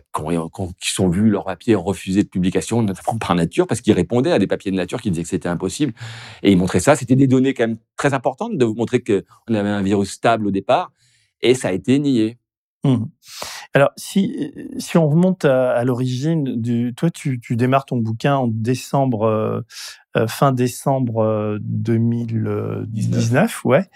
[0.79, 4.39] qui sont vus leurs papiers refusés de publication, notamment par Nature, parce qu'ils répondaient à
[4.39, 5.93] des papiers de Nature qui disaient que c'était impossible.
[6.43, 6.97] Et ils montraient ça.
[6.97, 10.47] C'était des données quand même très importantes de vous montrer qu'on avait un virus stable
[10.47, 10.91] au départ.
[11.41, 12.37] Et ça a été nié.
[12.83, 13.09] Mhm.
[13.73, 18.47] Alors, si, si on remonte à, l'origine du, toi, tu, tu, démarres ton bouquin en
[18.47, 19.61] décembre, euh,
[20.17, 23.87] euh, fin décembre 2019, ouais,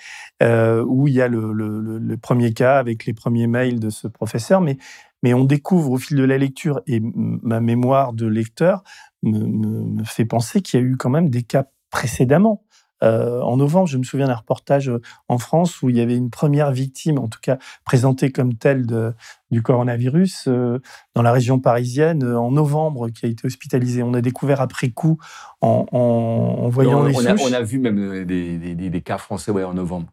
[0.43, 3.89] euh, où il y a le, le, le, premier cas avec les premiers mails de
[3.89, 4.77] ce professeur, mais,
[5.23, 8.83] mais on découvre au fil de la lecture et ma mémoire de lecteur
[9.23, 12.64] me, me, me fait penser qu'il y a eu quand même des cas précédemment.
[13.03, 16.15] Euh, en novembre, je me souviens d'un reportage euh, en France où il y avait
[16.15, 19.13] une première victime, en tout cas présentée comme telle de,
[19.51, 20.79] du coronavirus, euh,
[21.13, 24.01] dans la région parisienne, en novembre, qui a été hospitalisée.
[24.01, 25.17] On a découvert après coup,
[25.62, 29.17] en, en, voyant on, les on a, on a, vu même des, des, des, cas
[29.17, 30.08] français ouais, en novembre.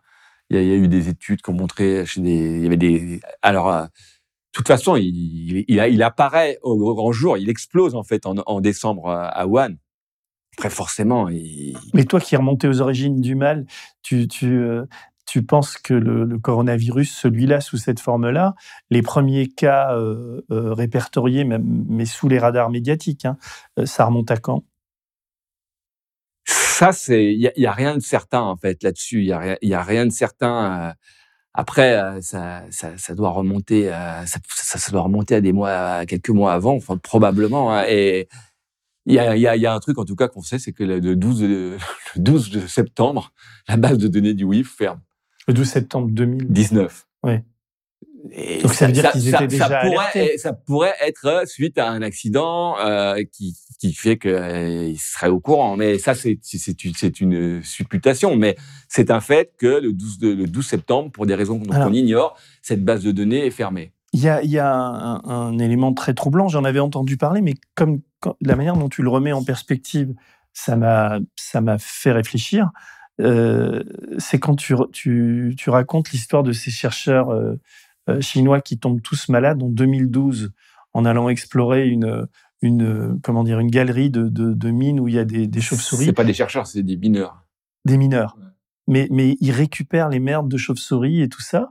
[0.50, 2.62] Il y, a, il y, a, eu des études qui ont montré chez des, il
[2.62, 3.20] y avait des.
[3.42, 3.88] Alors, de
[4.52, 8.60] toute façon, il, il, il, apparaît au grand jour, il explose en fait en, en
[8.60, 9.76] décembre à Wuhan.
[10.58, 11.28] Après, forcément.
[11.94, 13.64] Mais toi qui es remonté aux origines du mal,
[14.02, 14.84] tu, tu, euh,
[15.26, 18.54] tu penses que le, coronavirus, celui-là, sous cette forme-là,
[18.90, 23.38] les premiers cas euh, euh, répertoriés, même, mais sous les radars médiatiques, hein,
[23.86, 24.64] ça remonte à quand?
[26.44, 27.32] Ça, c'est.
[27.32, 29.20] Il n'y a, rien de certain, en fait, là-dessus.
[29.20, 30.94] Il n'y a, y a rien de certain.
[31.54, 33.88] Après, ça, ça, ça, doit remonter,
[34.26, 37.72] ça, ça, doit remonter à des mois, à quelques mois avant, enfin, probablement.
[37.72, 38.28] Hein, et
[39.06, 40.72] il y a, y, a, y a, un truc, en tout cas, qu'on sait, c'est
[40.72, 41.76] que le 12, le
[42.16, 43.32] 12 septembre,
[43.68, 45.00] la base de données du WIF ferme.
[45.48, 47.06] Le 12 septembre 2019.
[47.24, 47.34] Oui.
[48.62, 52.02] Donc ça veut dire qu'ils étaient déjà ça pourrait, ça pourrait être suite à un
[52.02, 55.76] accident euh, qui, qui fait qu'ils euh, seraient au courant.
[55.76, 58.36] Mais ça, c'est c'est une supputation.
[58.36, 58.56] Mais
[58.88, 62.84] c'est un fait que le 12, le 12 septembre, pour des raisons qu'on ignore, cette
[62.84, 63.92] base de données est fermée.
[64.12, 66.48] Il y a, y a un, un, élément très troublant.
[66.48, 68.00] J'en avais entendu parler, mais comme
[68.40, 70.14] la manière dont tu le remets en perspective,
[70.52, 72.70] ça m'a ça m'a fait réfléchir.
[73.20, 73.82] Euh,
[74.18, 77.54] c'est quand tu, tu, tu racontes l'histoire de ces chercheurs euh,
[78.08, 80.52] euh, chinois qui tombent tous malades en 2012
[80.94, 82.26] en allant explorer une,
[82.62, 85.60] une, comment dire, une galerie de, de, de mines où il y a des, des
[85.60, 86.06] chauves-souris.
[86.06, 87.44] C'est pas des chercheurs, c'est des mineurs.
[87.84, 88.36] Des mineurs.
[88.88, 91.70] Mais, mais ils récupèrent les merdes de chauves-souris et tout ça.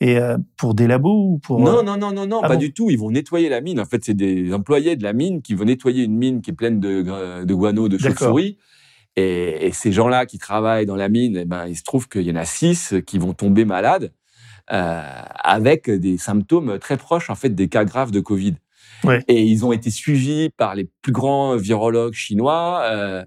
[0.00, 2.72] Et euh, pour des labos ou pour Non, non, non, non, non, ah pas du
[2.74, 2.90] tout.
[2.90, 3.80] Ils vont nettoyer la mine.
[3.80, 6.54] En fait, c'est des employés de la mine qui vont nettoyer une mine qui est
[6.54, 8.58] pleine de, de guano, de chauves-souris.
[9.16, 12.22] Et, et, ces gens-là qui travaillent dans la mine, eh ben, il se trouve qu'il
[12.22, 14.12] y en a six qui vont tomber malades
[14.72, 18.56] euh, avec des symptômes très proches en fait des cas graves de Covid.
[19.04, 19.22] Ouais.
[19.28, 22.82] Et ils ont été suivis par les plus grands virologues chinois.
[22.84, 23.24] Euh,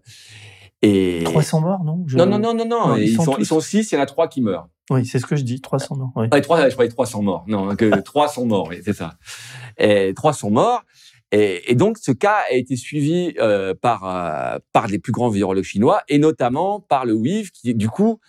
[0.82, 2.06] et 300 morts, non?
[2.14, 2.96] Non, non, non, non, non.
[2.96, 4.70] ils, sont, ils sont six, il y en a trois qui meurent.
[4.90, 6.12] Oui, c'est ce que je dis, 300 morts.
[6.16, 6.28] Oui.
[6.32, 7.46] Ouais, 3, je croyais 300 morts.
[7.48, 9.18] Non, que 300 morts, oui, c'est ça.
[9.78, 10.84] Et 300 morts.
[11.32, 15.30] Et, et, donc, ce cas a été suivi euh, par, euh, par les plus grands
[15.30, 18.20] virologues chinois, et notamment par le WIV, qui, du coup,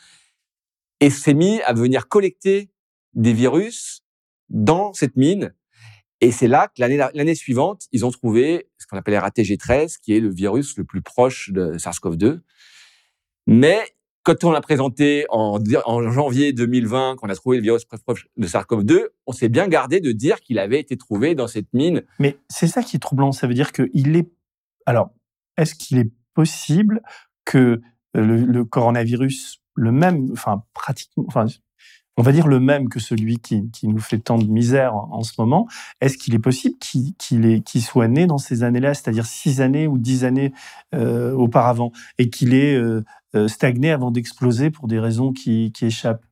[1.01, 2.71] s'est mis à venir collecter
[3.15, 4.03] des virus
[4.51, 5.55] dans cette mine.
[6.21, 10.21] Et c'est là que l'année suivante, ils ont trouvé ce qu'on appelle RATG13, qui est
[10.21, 12.41] le virus le plus proche de SARS-CoV-2.
[13.47, 13.81] Mais
[14.23, 18.47] quand on l'a présenté en, en, janvier 2020, qu'on a trouvé le virus proche de
[18.47, 22.03] SARS-CoV-2, on s'est bien gardé de dire qu'il avait été trouvé dans cette mine.
[22.19, 23.33] Mais c'est ça qui est troublant.
[23.33, 24.31] Ça veut dire qu'il est.
[24.85, 25.11] Alors,
[25.57, 27.01] est-ce qu'il est possible
[27.47, 27.81] que
[28.13, 31.47] le, le, coronavirus, le même, enfin, pratiquement, enfin,
[32.21, 35.23] on va dire le même que celui qui, qui nous fait tant de misère en,
[35.23, 35.67] ce moment,
[36.03, 40.27] est-ce qu'il est possible qu'il soit né dans ces années-là, c'est-à-dire six années ou dix
[40.27, 40.53] années
[40.95, 43.03] euh, auparavant, et qu'il ait euh,
[43.35, 46.27] euh, stagné avant d'exploser pour des raisons qui, qui échappent?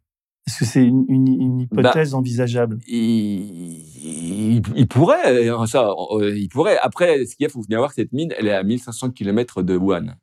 [0.46, 2.78] Est-ce que c'est une, une, hypothèse bah, envisageable?
[2.86, 5.88] il, il, pourrait, ça,
[6.20, 6.76] il pourrait.
[6.82, 9.74] Après, ce qu'il faut bien voir que cette mine, elle est à 1500 km de
[9.74, 10.16] Wuhan.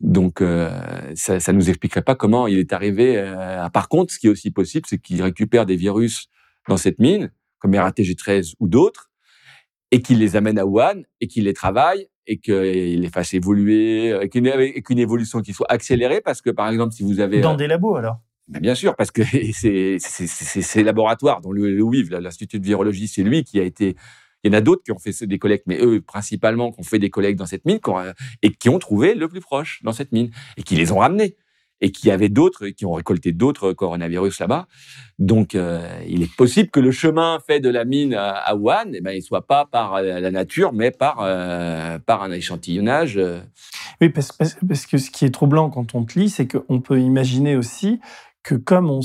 [0.00, 0.70] Donc, euh,
[1.14, 3.18] ça, ça nous expliquerait pas comment il est arrivé.
[3.18, 6.28] Euh, par contre, ce qui est aussi possible, c'est qu'il récupère des virus
[6.68, 9.10] dans cette mine, comme RATG13 ou d'autres,
[9.90, 14.16] et qu'il les amène à Wuhan et qu'il les travaille et qu'il les fasse évoluer,
[14.22, 17.56] et qu'une évolution qui soit accélérée, parce que par exemple, si vous avez dans euh,
[17.56, 18.20] des labos alors?
[18.46, 23.08] Ben bien sûr, parce que c'est ces laboratoires, dont le, le WIV, l'Institut de virologie,
[23.08, 23.96] c'est lui qui a été
[24.42, 26.84] il y en a d'autres qui ont fait des collectes, mais eux, principalement, qui ont
[26.84, 27.80] fait des collectes dans cette mine
[28.42, 31.36] et qui ont trouvé le plus proche dans cette mine et qui les ont ramenés
[31.80, 34.66] et qui avaient d'autres, qui ont récolté d'autres coronavirus là-bas.
[35.18, 39.00] Donc, euh, il est possible que le chemin fait de la mine à, Wuhan, eh
[39.00, 43.20] ben, il soit pas par euh, la nature, mais par euh, par un échantillonnage.
[44.00, 47.00] Oui, parce, parce, que ce qui est troublant quand on te lit, c'est qu'on peut
[47.00, 48.00] imaginer aussi
[48.42, 49.00] que comme on,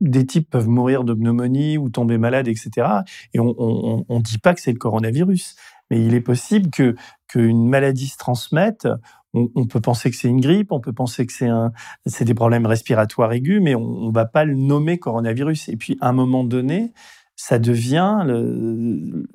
[0.00, 2.88] des types peuvent mourir de pneumonie ou tomber malades, etc.
[3.32, 5.56] Et on ne dit pas que c'est le coronavirus.
[5.90, 6.94] Mais il est possible que
[7.28, 8.88] qu'une maladie se transmette.
[9.34, 11.70] On, peut penser que c'est une grippe, on peut penser que c'est un,
[12.06, 15.68] c'est des problèmes respiratoires aigus, mais on, ne va pas le nommer coronavirus.
[15.68, 16.94] Et puis, à un moment donné,
[17.34, 19.26] ça devient, le,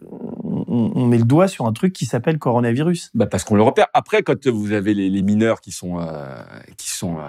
[0.72, 3.12] on, on met le doigt sur un truc qui s'appelle coronavirus.
[3.14, 3.88] Bah parce qu'on le repère.
[3.94, 6.42] Après, quand vous avez les, les mineurs qui sont euh,
[6.78, 7.22] qui sont euh,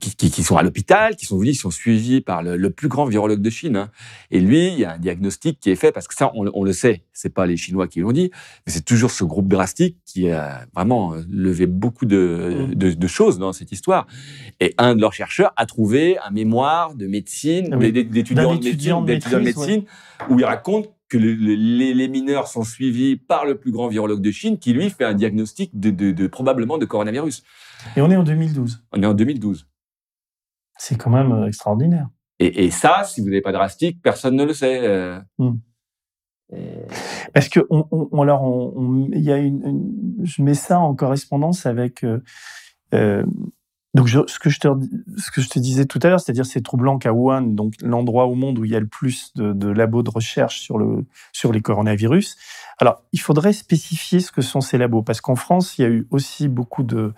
[0.00, 2.70] qui, qui, qui sont à l'hôpital, qui sont venus, qui sont suivis par le, le
[2.70, 3.90] plus grand virologue de Chine, hein.
[4.30, 6.64] et lui, il y a un diagnostic qui est fait parce que ça, on, on
[6.64, 8.30] le sait, c'est pas les Chinois qui l'ont dit,
[8.66, 12.74] mais c'est toujours ce groupe drastique qui a vraiment levé beaucoup de, Mm.
[12.74, 14.06] de, de choses dans cette histoire.
[14.60, 17.92] Et un de leurs chercheurs a trouvé un mémoire de médecine, Ah oui.
[17.92, 19.34] d'étudiants de médecine, de d'étudiants de maîtrise,
[19.66, 19.84] médecine,
[20.28, 23.88] où il raconte que le- le- les, les mineurs sont suivis par le plus grand
[23.88, 27.42] virologue de Chine, qui lui fait un diagnostic de, de- de- probablement de coronavirus.
[27.96, 28.82] Et on est en 2012.
[28.92, 29.68] On est en 2012.
[30.78, 32.08] C'est quand même euh, extraordinaire.
[32.38, 34.80] Et, et ça, si vous n'avez pas drastique, personne ne le sait.
[34.86, 35.20] euh.
[35.38, 35.52] Mm.
[36.54, 36.86] Et-
[37.34, 40.54] Parce que on, on, on- alors on, on- il y a une, une- je mets
[40.54, 43.24] ça en correspondance avec euh,
[43.94, 44.68] donc je, ce que je te
[45.18, 47.74] ce que je te disais tout à l'heure, c'est-à-dire ces trous blancs à Wuhan, donc
[47.82, 50.78] l'endroit au monde où il y a le plus de, de labos de recherche sur
[50.78, 52.36] le sur les coronavirus.
[52.78, 55.88] Alors il faudrait spécifier ce que sont ces labos parce qu'en France il y a
[55.88, 57.12] eu aussi beaucoup de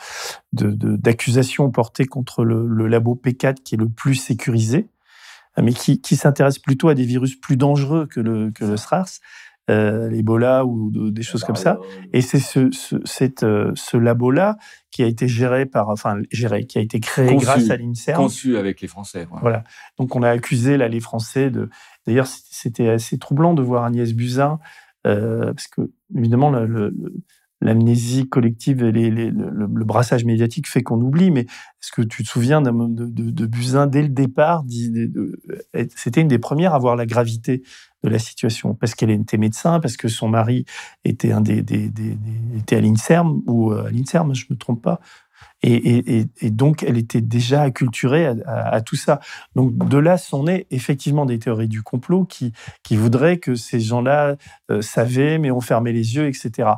[0.53, 4.89] d'accusations portées contre le, le labo P4 qui est le plus sécurisé,
[5.57, 9.21] mais qui, qui s'intéresse plutôt à des virus plus dangereux que le que le SRAS
[9.71, 11.79] euh, l'Ebola ou de- des choses comme ça.
[12.13, 12.97] Et c'est ce, ce,
[13.45, 14.57] euh, ce labo-là
[14.91, 17.45] qui a été géré par, enfin, géré, qui a été créé Conçu.
[17.47, 18.17] grâce à l'INSERM.
[18.19, 19.27] Conçu avec les Français.
[19.27, 19.39] quoi.
[19.41, 19.65] Voilà.
[19.99, 21.71] Donc on a accusé là les Français de.
[22.07, 24.59] D'ailleurs, c'était assez troublant de voir Agnès Buzyn,
[25.07, 27.15] euh, parce que évidemment le- le- le-
[27.65, 31.31] l'amnésie collective et le, brassage médiatique fait qu'on oublie.
[31.31, 35.33] Mais est-ce que tu te souviens de, de, Buzyn dès le départ euh,
[35.97, 37.63] C'était une des premières à voir la gravité
[38.03, 38.75] de la situation?
[38.75, 40.67] Parce qu'elle était médecin, parce que son mari
[41.05, 45.01] était à l'Inserm ou euh, à l'Inserm, je me trompe pas.
[45.67, 49.21] Et, donc, elle était déjà acculturée à, tout ça.
[49.55, 53.81] Donc, de là sont nées effectivement des théories du complot qui, qui voudraient que ces
[53.81, 54.37] gens-là
[54.71, 56.69] euh, savaient, mais ont fermé les yeux, etc.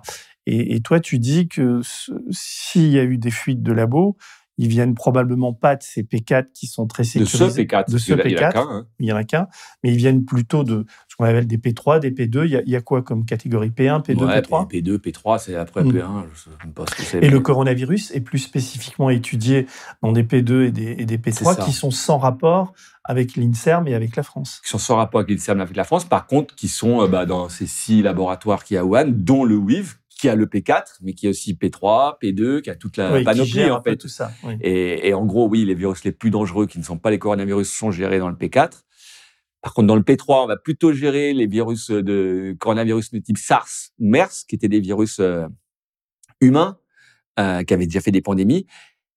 [0.47, 1.81] Et, et toi, tu dis que
[2.31, 4.17] s'il y a eu des fuites de labos,
[4.59, 7.65] ils viennent probablement pas de ces P4 qui sont très De ce sécurisés.
[7.67, 7.91] P4.
[7.93, 8.53] De ce il y en a- il y en a P4.
[8.55, 8.87] qu'un, hein.
[9.01, 9.49] Il y en a qu'un,
[9.83, 12.47] mais ils viennent plutôt de ce qu'on appelle des P3, des P2.
[12.47, 13.69] Il y a, il y a quoi comme catégorie?
[13.69, 15.93] P1, P2, Ouais, P3 P, 2 P3, c'est après Mm.
[15.93, 16.25] P1.
[16.63, 17.23] Je pas ce que.
[17.23, 19.67] Et le coronavirus est plus spécifiquement étudié
[20.03, 21.55] dans des P2 et des, et des P3 C'est ça.
[21.67, 22.73] qui sont sans rapport
[23.05, 24.61] avec l'INSERM et avec la France.
[24.65, 27.27] qui sont sans rapport avec l'INSERM avec la France, par contre, qui sont euh, bah,
[27.27, 30.47] dans ces six laboratoires qu'il y a à Wuhan, dont le WIV, qui a le
[30.47, 33.97] P4, mais qui a aussi P3, P2, qui a toute la Oui, panoplie, en fait.
[33.97, 34.33] tout ça.
[34.45, 34.55] oui.
[34.61, 37.19] Et, et en gros, oui, les virus les plus dangereux, qui ne sont pas les
[37.19, 38.71] coronavirus, sont gérés dans le P4.
[39.62, 43.39] Par contre, dans le P3, on va plutôt gérer les virus de coronavirus de type
[43.39, 45.47] SARS, MERS, qui étaient des virus euh,
[46.41, 46.79] humains,
[47.41, 48.67] euh, qui avaient déjà fait des pandémies.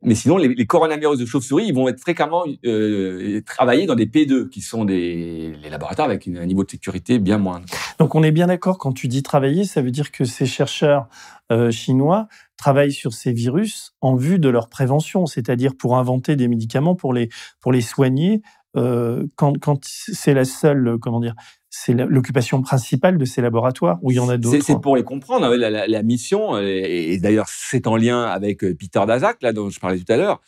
[0.02, 4.48] Mais sinon, les, coronavirus de chauve-souris, ils vont être fréquemment euh, travaillés dans des P2,
[4.48, 7.66] qui sont des laboratoires avec un niveau de sécurité bien moindre.
[8.00, 11.10] Donc on est bien d'accord quand tu dis travailler, ça veut dire que ces chercheurs
[11.52, 16.48] euh, chinois travaillent sur ces virus en vue de leur prévention, c'est-à-dire pour inventer des
[16.48, 18.42] médicaments pour les pour les soigner
[18.78, 21.36] euh, quand quand c'est la seule comment dire
[21.70, 24.58] c'est l'occupation principale de ces laboratoires où il y en a d'autres.
[24.66, 25.46] C'est pour les comprendre.
[25.46, 29.02] hein, La, la- la mission, euh, et, et d'ailleurs, c'est en lien avec euh, Peter
[29.06, 30.42] Daszak, là, dont je parlais tout à l'heure.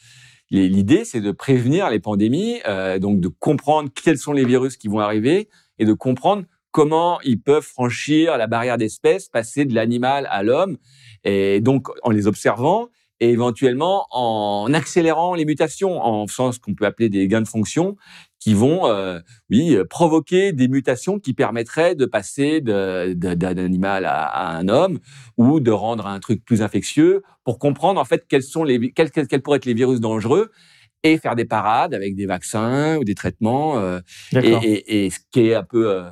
[0.49, 4.89] L'idée, c'est de prévenir les pandémies, euh, donc de comprendre quels sont les virus qui
[4.89, 5.47] vont arriver
[5.79, 10.77] et de comprendre comment ils peuvent franchir la barrière d'espèce, passer de l'animal à l'homme,
[11.23, 12.89] et donc en les observant
[13.21, 17.47] et éventuellement en accélérant les mutations, en faisant ce qu'on peut appeler des gains de
[17.47, 17.95] fonction
[18.41, 23.57] qui vont, euh, oui, euh, provoquer des mutations qui permettraient de passer de- de- d'un
[23.57, 24.99] animal à, à un homme
[25.37, 29.11] ou de rendre un truc plus infectieux pour comprendre en fait quels sont les quels,
[29.11, 30.51] quels, pourraient être les virus dangereux
[31.03, 33.77] et faire des parades avec des vaccins ou des traitements.
[33.79, 33.99] euh,
[34.33, 34.63] et, D'accord.
[34.63, 36.09] et, et ce qui est un peu euh,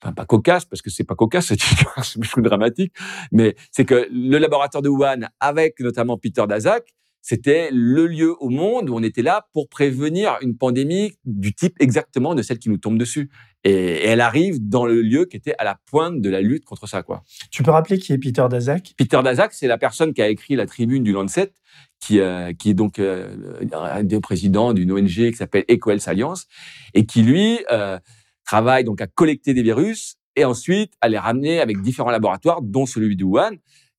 [0.00, 2.92] Enfin, pas cocasse, parce que c'est pas cocasse, c'est plutôt dramatique,
[3.32, 8.48] mais c'est que le laboratoire de Wuhan, avec notamment Peter Daszak, c'était le lieu au
[8.48, 12.68] monde où on était là pour prévenir une pandémie du type exactement de celle qui
[12.70, 13.30] nous tombe dessus.
[13.64, 16.64] Et, et elle arrive dans le lieu qui était à la pointe de la lutte
[16.64, 17.22] contre ça, quoi.
[17.50, 18.94] Tu peux rappeler qui est Peter Daszak?
[18.96, 21.52] Peter Daszak, c'est la personne qui a écrit la tribune du Lancet,
[22.00, 23.34] qui, euh, qui est donc euh,
[23.72, 26.46] un des présidents d'une ONG qui s'appelle EcoHealth Alliance,
[26.94, 27.98] et qui, lui, euh,
[28.46, 32.86] travaille donc à collecter des virus et ensuite à les ramener avec différents laboratoires, dont
[32.86, 33.56] celui de Wuhan,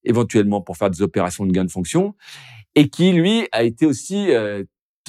[0.09, 2.15] éventuellement pour faire des opérations de gain de fonction,
[2.75, 4.63] et qui, lui, a été aussi euh,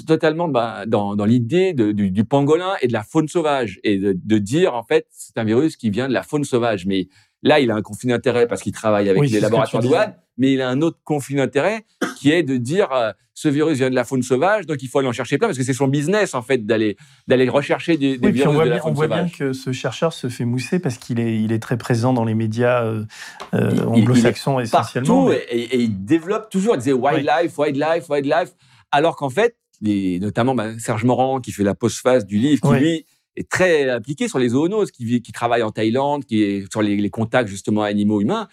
[0.07, 4.17] totalement bah, dans, dans l'idée du, du pangolin et de la faune sauvage et de,
[4.17, 6.87] de dire en fait c'est un virus qui vient de la faune sauvage.
[6.87, 7.09] Mais
[7.43, 9.85] là, il a un conflit d'intérêt parce qu'il travaille avec Oui, les laboratoires.
[9.85, 11.85] Wuhan, mais il a un autre conflit d'intérêt
[12.17, 14.99] qui est de dire euh, ce virus vient de la faune sauvage, donc il faut
[14.99, 16.97] aller en chercher plein parce que c'est son business en fait d'aller
[17.27, 19.07] d'aller rechercher des, des Oui, puis virus on voit, de la bien, on faune voit
[19.09, 22.25] bien que ce chercheur se fait mousser parce qu'il est, il est très présent dans
[22.25, 23.05] les médias euh,
[23.55, 25.27] euh, anglo-saxons essentiellement.
[25.27, 26.75] partout mais- et, et il développe toujours.
[26.75, 28.53] Il disait wildlife, wildlife, wildlife,
[28.91, 32.79] alors qu'en fait, les, notamment ben, Serge Morand qui fait la postface du livre, qui
[32.81, 33.07] lui
[33.49, 37.49] très appliqué sur les zoonoses, qui, qui travaille en Thaïlande, qui est sur les, contacts
[37.49, 38.49] justement animaux-humains.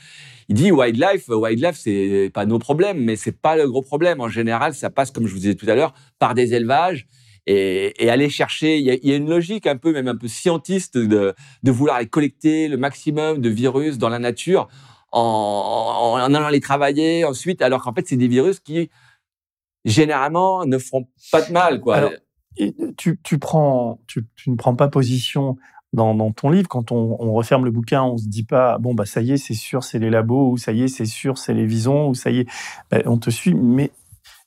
[0.50, 4.22] Il dit wildlife, wildlife, c'est pas nos problèmes, mais c'est pas le gros problème.
[4.22, 7.08] En général, ça passe, comme je vous disais tout à l'heure, par des élevages.
[7.50, 11.34] Et, aller chercher, il y, a, une logique un peu, même un peu scientiste, de,
[11.64, 14.68] vouloir aller collecter le maximum de virus dans la nature
[15.14, 18.90] en, allant les travailler ensuite, alors qu'en fait, c'est des virus qui,
[19.86, 21.80] généralement, ne feront pas de mal.
[21.80, 22.12] Quoi.
[22.97, 23.39] Tu, tu,
[24.08, 25.58] tu, ne prends pas position
[25.93, 26.68] dans, ton livre.
[26.68, 29.53] Quand on, referme le bouquin, on se dit pas bon bah ça y est, c'est
[29.53, 32.32] sûr, c'est les labos, ou ça y est, c'est sûr, c'est les visons, ou ça
[32.32, 32.47] y est,
[32.91, 33.53] ben, on te suit.
[33.53, 33.91] Mais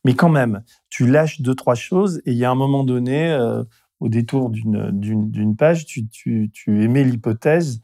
[0.04, 3.30] mais quand même, tu lâches deux trois choses et il y a un moment donné,
[3.30, 3.62] euh,
[4.00, 7.82] au détour d'une page, tu, tu, tu émets l'hypothèse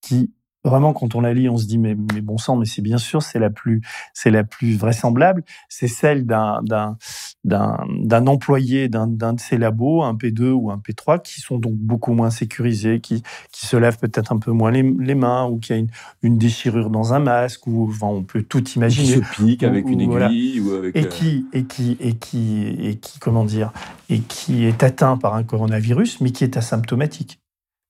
[0.00, 0.32] qui
[0.66, 2.98] vraiment quand on la lit, on se dit mais, mais bon sang, mais c'est bien
[2.98, 3.80] sûr, c'est la plus
[4.14, 6.96] c'est la plus vraisemblable, c'est celle d'un d'un
[7.44, 11.58] d'un d'un employé d'un d'un de ces labos, un P2 ou un P3, qui sont
[11.58, 15.46] donc beaucoup moins sécurisés, qui qui se lèvent peut-être un peu moins les, les mains,
[15.46, 15.88] ou qui a une,
[16.22, 19.66] une déchirure dans un masque, ou enfin, on peut tout qui imaginer se pique Ou-
[19.66, 20.26] avec une voilà.
[20.26, 20.96] aiguille ou avec.
[20.96, 23.72] et euh, qui et qui et qui et qui comment dire
[24.10, 27.38] et qui est atteint par un coronavirus mais qui est asymptomatique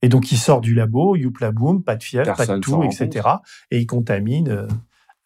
[0.06, 3.28] et donc il sort du labo youpla boum pas de fièvre pas de tout etc
[3.72, 4.68] et il contamine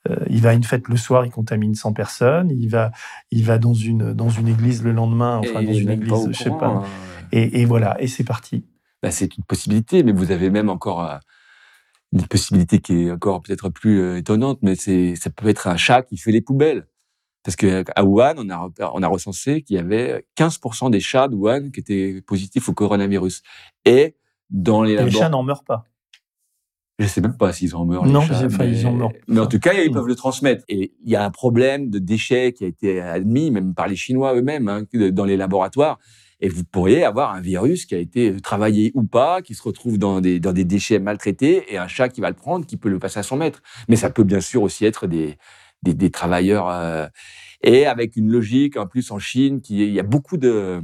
[0.09, 2.91] euh, il va à une fête le soir il contamine 100 personnes il va
[3.31, 6.33] il va dans une dans une église le lendemain enfin et dans une église je
[6.33, 6.85] sais courant, pas hein.
[7.33, 8.65] et, et voilà et c'est parti
[9.03, 11.17] Bah, c'est une possibilité, mais vous avez même encore euh,
[12.13, 15.77] une possibilité qui est encore peut-être plus euh, étonnante, mais c'est ça peut être un
[15.77, 16.87] chat qui fait les poubelles.
[17.43, 21.29] Parce que à Wuhan, on a, on a recensé qu'il y avait 15% des chats
[21.29, 23.43] de Wuhan qui étaient positifs au coronavirus.
[23.87, 24.17] Et
[24.51, 25.85] dans les les labos, chats n'en meurent pas
[27.01, 28.05] je sais même pas s'ils en meurent.
[28.05, 29.13] Non, les chats, mais ils en meurent.
[29.27, 30.65] Mais en tout cas, ils peuvent le transmettre.
[30.69, 33.97] Et il y a un problème de déchets qui a été admis, même par les
[33.97, 35.99] Chinois eux-mêmes, hein, dans les laboratoires.
[36.41, 39.97] Et vous pourriez avoir un virus qui a été travaillé ou pas, qui se retrouve
[39.99, 42.91] dans des, dans des déchets maltraités, et un chat qui va le prendre, qui peut
[42.91, 43.63] le passer à son maître.
[43.89, 45.39] Mais ça peut bien sûr aussi être des,
[45.83, 46.69] des, des travailleurs.
[46.69, 47.07] euh,
[47.63, 50.83] et avec une logique, en plus, en Chine, qui il y a beaucoup de...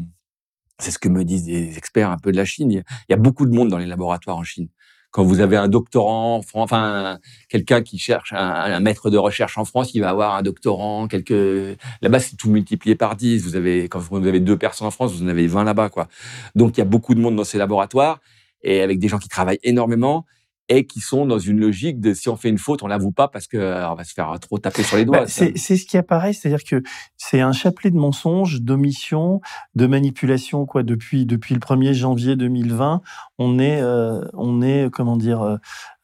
[0.79, 2.71] C'est ce que me disent des experts un peu de la Chine.
[2.71, 4.69] Il y a- beaucoup de monde dans les laboratoires en Chine.
[5.11, 7.19] Quand vous avez un doctorant, enfin
[7.49, 11.09] quelqu'un qui cherche un, un maître de recherche en France, il va avoir un doctorant,
[11.09, 13.43] quelques là-bas c'est tout multiplié par 10.
[13.43, 16.09] Vous avez quand vous avez deux personnes en France, vous en avez 20 là-bas quoi.
[16.55, 18.21] Donc il y a beaucoup de monde dans ces laboratoires
[18.63, 20.27] et avec des gens qui travaillent énormément
[20.69, 23.29] et qui sont dans une logique de si on fait une faute, on l'avoue pas
[23.29, 25.21] parce que euh, on va se faire trop taper sur les doigts.
[25.21, 25.47] Bah, ça.
[25.55, 26.83] c'est ce qui apparaît, c'est-à-dire que
[27.17, 29.41] c'est un chapelet de mensonges, d'omissions,
[29.75, 30.67] de manipulations.
[30.67, 33.01] Quoi, depuis depuis le 1er janvier 2020,
[33.39, 35.57] on est euh, on est comment dire, euh,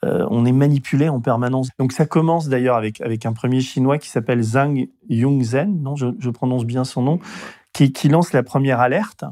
[0.04, 1.68] euh, on est manipulé en permanence.
[1.78, 6.08] Donc ça commence d'ailleurs avec avec un premier chinois qui s'appelle Zhang Yongzhen, non, je,
[6.18, 7.18] je prononce bien son nom,
[7.72, 9.24] qui qui lance la première alerte.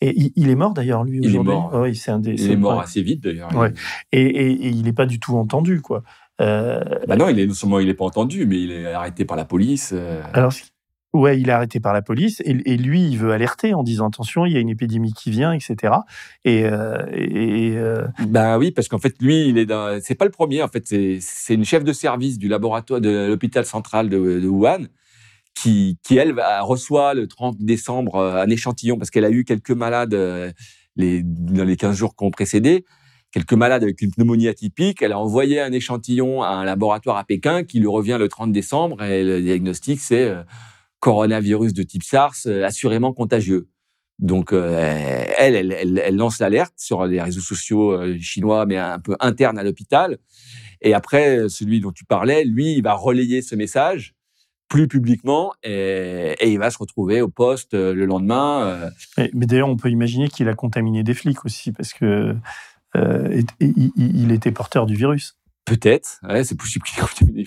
[0.00, 1.74] Et il, il est mort d'ailleurs lui Il est mort.
[1.74, 2.32] Un des.
[2.32, 3.54] il est mort assez vite d'ailleurs.
[3.54, 3.72] Ouais.
[4.12, 6.02] Et, et, et il n'est pas du tout entendu, quoi.
[6.40, 9.24] Euh, Bah non, il est non seulement il est pas entendu, mais il est arrêté
[9.24, 9.90] par la police.
[9.92, 10.22] euh.
[10.32, 10.52] Alors,
[11.12, 14.06] ouais, il est arrêté par la police et, et lui, il veut alerter en disant
[14.06, 15.94] attention, il y a une épidémie qui vient, etc.
[16.44, 19.98] Et, euh, et, euh, Ben oui, parce qu'en fait, lui, il est dans...
[20.00, 20.62] c'est pas le premier.
[20.62, 24.46] En fait, c'est c'est une chef de service du laboratoire de l'hôpital central de, de
[24.46, 24.84] Wuhan
[25.54, 29.70] qui, qui elle, reçoit le 30 décembre euh, un échantillon parce qu'elle a eu quelques
[29.70, 30.52] malades euh,
[30.96, 32.84] les, dans les 15 jours qui ont précédé,
[33.32, 35.02] quelques malades avec une pneumonie atypique.
[35.02, 38.52] Elle a envoyé un échantillon à un laboratoire à Pékin qui lui revient le 30
[38.52, 40.42] décembre et le diagnostic, c'est euh,
[41.00, 43.68] coronavirus de type SARS, assurément contagieux.
[44.18, 49.14] Donc, elle, elle, elle, elle lance l'alerte sur les réseaux sociaux chinois, mais un peu
[49.20, 50.18] interne à l'hôpital.
[50.80, 54.16] Et après, celui dont tu parlais, lui, il va relayer ce message
[54.68, 58.66] plus publiquement et, et il va se retrouver au poste euh, le lendemain.
[58.66, 62.36] euh, mais, mais d'ailleurs, on peut imaginer qu'il a contaminé des flics aussi, parce que
[62.96, 65.36] euh, et- et- il, il était porteur du virus.
[65.64, 67.44] Peut-être, ouais, c'est possible qu'il ait contaminé,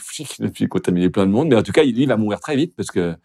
[0.53, 2.55] qu'il ait contaminé plein de monde, mais en tout cas, lui, il va mourir très
[2.55, 3.15] vite parce que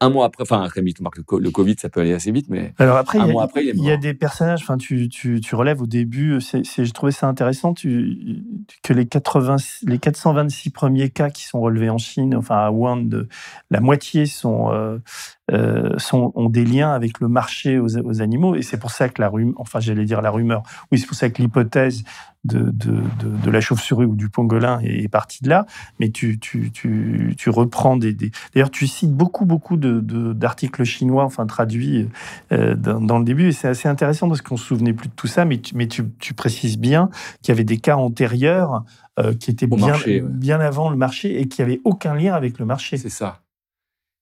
[0.00, 2.74] Un mois après, enfin très vite, le, le Covid, ça peut aller assez vite, mais
[2.78, 3.86] alors après, un il y a, mois après, il est il mort.
[3.86, 4.60] y a des personnages.
[4.62, 6.38] Enfin, tu, tu, tu relèves au début.
[6.38, 8.42] Je trouvais ça intéressant tu,
[8.82, 12.98] que les 80, les 426 premiers cas qui sont relevés en Chine, enfin à Wuhan,
[12.98, 13.26] de,
[13.70, 14.98] la moitié sont, euh,
[15.52, 18.54] euh, sont ont des liens avec le marché aux, aux animaux.
[18.56, 20.62] Et c'est pour ça que la rumeur, enfin j'allais dire la rumeur.
[20.90, 22.02] Oui, c'est pour ça que l'hypothèse
[22.44, 25.66] de, de, de, de la chauve-souris ou du pangolin est, partie de là.
[25.98, 30.32] Mais tu, tu, tu, tu reprends des, des- D'ailleurs, tu cites beaucoup, beaucoup de, de-
[30.32, 32.08] d'articles chinois, enfin traduits
[32.52, 33.48] euh, dans, dans le début.
[33.48, 35.44] Et c'est assez intéressant parce qu'on se souvenait plus de tout ça.
[35.44, 37.10] Mais tu, mais tu, tu précises bien
[37.42, 38.84] qu'il y avait des cas antérieurs
[39.18, 40.28] euh, qui étaient bien, marché, ouais.
[40.28, 42.96] bien avant le marché et qui n'avaient aucun lien avec le marché.
[42.96, 43.40] C'est ça.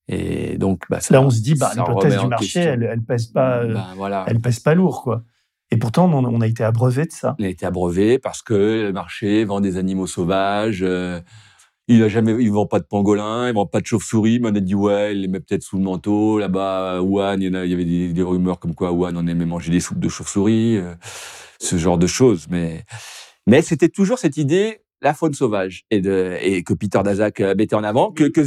[0.09, 3.26] Et donc, bah, ça, Là, on se dit, bah, l'hypothèse du marché, elle, elle pèse
[3.28, 4.24] pas, euh, Ben, voilà.
[4.28, 5.22] elle pèse pas lourd, quoi.
[5.70, 7.34] Et pourtant, on, on a été abreuvé de ça.
[7.38, 8.55] Il a été abreuvé parce que
[8.86, 10.82] le marché vend des animaux sauvages.
[10.82, 11.20] euh,
[11.88, 14.40] il a jamais, il vend pas de pangolin, il vend pas de chauve-souris.
[14.40, 16.38] Mais on a dit ouais, il les met peut-être sous le manteau.
[16.38, 19.80] Là-bas, Wuhan, il y, avait des, des rumeurs comme quoi Wuhan on aimait manger des
[19.80, 20.94] soupes de chauve-souris, euh,
[21.59, 22.46] ce genre de choses.
[22.50, 22.84] Mais,
[23.46, 27.55] mais c'était toujours cette idée la faune sauvage et, de, et que Peter Daszak euh,
[27.55, 28.40] mettait en avant, que, que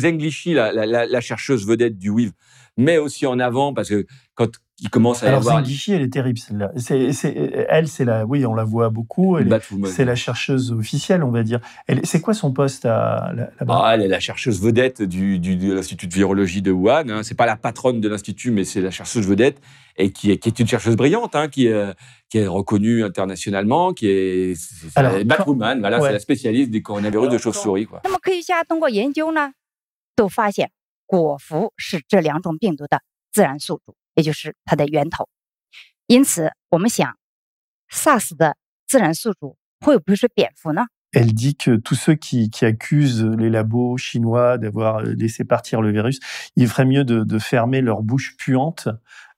[0.54, 2.32] la, la chercheuse vedette du WIV,
[2.78, 4.50] met aussi en avant parce que quand
[4.80, 6.72] il commence à y Alors, avoir Zengishi, elle est terrible, celle-là.
[6.76, 9.38] C'est, c'est- elle, c'est la, oui, on la voit beaucoup.
[9.38, 9.90] Elle est- Batwoman.
[9.92, 11.60] c'est la chercheuse officielle, on va dire.
[11.88, 13.82] Elle, c'est quoi son poste à, là-bas?
[13.84, 17.10] Ah, elle est la chercheuse vedette du, du- de l'Institut de virologie de Wuhan.
[17.10, 17.24] Hein.
[17.24, 19.60] C'est pas la patronne de l'Institut, mais c'est la chercheuse vedette
[19.98, 21.94] et qui est, qui est une chercheuse brillante, hein, qui, est,
[22.30, 25.80] qui est reconnue internationalement, qui est, c'est- c'est Alors, la Batwoman.
[25.80, 26.08] Voilà, ouais.
[26.08, 27.86] c'est la spécialiste des coronavirus Alors, de chauve-souris.
[27.88, 28.02] Quoi.
[34.17, 35.29] 那么科学家通过研究呢，都发现果蝠是这两种病毒的自然宿主，也就是它的源头。
[36.07, 37.17] 因此，我们想，
[37.91, 38.57] SARS 的
[38.87, 40.87] 自然宿主会不会是蝙蝠呢？
[41.15, 45.83] Elle dit que tous ceux qui, qui accusent les labos chinois d'avoir euh, laissé partir
[45.83, 46.19] le virus,
[46.57, 48.89] il ferait mieux de, de fermer leur bouche puante.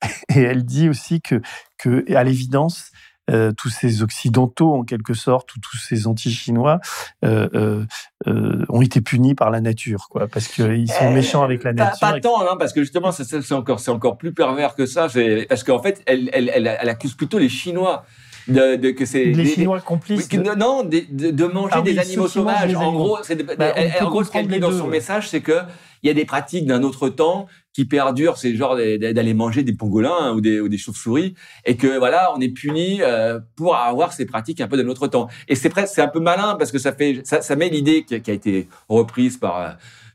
[0.28, 1.42] Et elle dit aussi que,
[1.76, 2.92] que à l'évidence,
[3.29, 6.79] euh, tous ces occidentaux, en quelque sorte, ou tous ces anti-chinois,
[7.23, 7.83] euh, euh,
[8.27, 11.73] euh, ont été punis par la nature, quoi, parce qu'ils sont Euh, méchants avec la
[11.73, 11.99] nature.
[11.99, 15.07] pas tant, hein, parce que justement, c'est encore, c'est encore plus pervers que ça.
[15.47, 18.03] Parce qu'en fait, elle, elle, elle, elle accuse plutôt les Chinois
[18.47, 20.27] de, de- que c'est les des- Chinois complices.
[20.31, 22.67] Oui, que- de- non, de, manger Ah oui, des animaux sauvages.
[22.67, 22.97] des En animaux.
[22.97, 24.89] gros, c'est de- Bah, elle- on peut en gros, ce qu'elle dit dans son ouais.
[24.89, 25.59] message, c'est que
[26.03, 29.73] il y a des pratiques d'un autre temps qui perdurent, c'est genre d'aller manger des
[29.73, 31.35] pangolins ou des, ou des chauves-souris,
[31.65, 35.07] et que voilà, on est puni euh, pour avoir ces pratiques un peu d'un autre
[35.07, 35.27] temps.
[35.47, 38.03] Et c'est presque, c'est un peu malin parce que ça fait, ça, ça met l'idée
[38.03, 39.59] qui, a- été reprise par.
[39.59, 39.69] euh,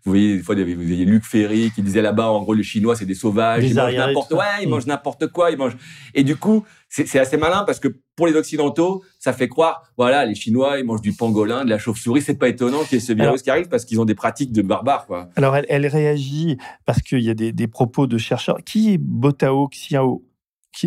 [0.04, 2.94] vous voyez, des fois, vous voyez Luc Ferry qui disait là-bas, en gros, les Chinois,
[2.94, 4.36] c'est des sauvages, Des ils mangent n'importe ça.
[4.36, 4.70] ouais, ils Mm.
[4.70, 5.78] mangent n'importe quoi, ils mangent.
[6.12, 10.26] Et du coup, c'est assez malin parce que pour les Occidentaux, ça fait croire, voilà,
[10.26, 12.20] les Chinois, ils mangent du pangolin, de la chauve-souris.
[12.20, 14.14] C'est pas étonnant qu'il y ait ce virus Alors- qui arrive parce qu'ils ont des
[14.14, 15.30] pratiques de barbares, quoi.
[15.36, 18.58] Alors, elle, elle réagit parce qu'il y a des, des propos de chercheurs.
[18.66, 20.22] Qui est Botao Xiao?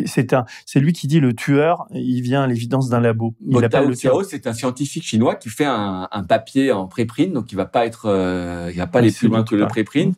[0.06, 1.88] C'est un, c'est lui qui dit le tueur.
[1.94, 3.34] Il vient à l'évidence d'un labo.
[3.42, 4.14] Il Bo appelle Tao le tueur.
[4.14, 7.66] Xiao, c'est un scientifique chinois qui fait un, un papier en préprint, donc il va
[7.66, 10.14] pas être, euh, il va pas Oui, aller plus loin que le préprint,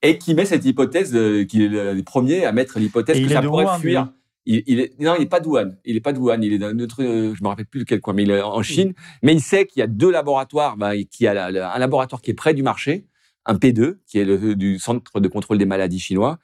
[0.00, 3.42] et qui met cette hypothèse, euh, qui est le, premier à mettre l'hypothèse que ça
[3.42, 4.04] pourrait fuir.
[4.04, 4.10] lui.
[4.46, 5.72] Il, est, non, il est pas Wuhan.
[5.84, 6.40] Il est pas Wuhan.
[6.42, 8.40] Il est d'un autre, euh, je me rappelle plus de quel coin, mais il est
[8.40, 8.94] en Chine.
[9.22, 12.34] Mais il sait qu'il y a deux laboratoires, bah, qui a un laboratoire qui est
[12.34, 13.06] près du marché,
[13.46, 16.38] un P2, qui est le, du Centre de contrôle des maladies chinois,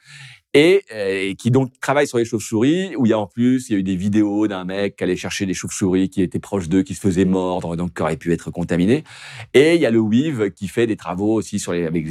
[0.55, 3.69] et, euh, et qui donc travaille sur les chauves-souris, où il y a en plus,
[3.69, 6.39] il y a eu des vidéos d'un mec qui allait chercher des chauves-souris qui étaient
[6.39, 9.05] proches d'eux, qui se faisaient mordre, donc qui auraient pu être contaminés.
[9.53, 12.07] Et il y a le WIV qui fait des travaux aussi sur les, avec.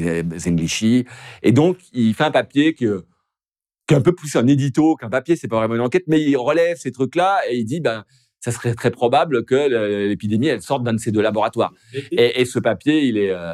[1.43, 3.05] Et donc, il fait un papier que,
[3.88, 6.21] qui est un peu plus un édito qu'un papier, c'est pas vraiment une enquête, mais
[6.21, 8.03] il relève ces trucs-là et il dit, ben,
[8.46, 11.74] ça serait très probable que l'épidémie, elle sorte d'un de ces deux laboratoires.
[12.12, 13.54] Et, et ce papier, il est, euh,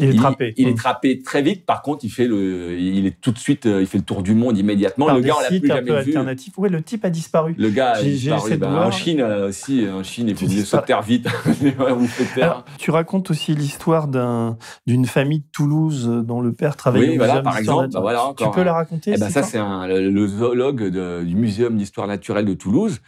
[0.00, 0.52] Il est trappé.
[0.56, 0.76] Il, est Mm.
[0.76, 1.64] trappé très vite.
[1.64, 4.24] Par contre, il fait le, il est tout de suite, euh, il fait le tour
[4.24, 5.06] du monde immédiatement.
[5.06, 6.08] Par le des gars, on l'a plus un peu jamais vu.
[6.08, 6.52] alternatifs.
[6.56, 7.54] Oui, le type a disparu.
[7.56, 8.56] Le gars, a disparu.
[8.56, 8.86] Ben, voir.
[8.88, 10.76] en Chine euh, aussi, en Chine, il dis se
[11.06, 11.28] vite.
[12.34, 12.44] Taire.
[12.44, 14.56] Alors, tu racontes aussi l'histoire d'un,
[14.86, 18.02] d'une famille de Toulouse dont le père travaillait Oui, au voilà, par exemple, bah naturelle.
[18.02, 21.34] voilà, encore tu peux la raconter Eh ben, ça, c'est le, le zoologue de- du
[21.36, 23.00] Muséum d'histoire naturelle de Toulouse,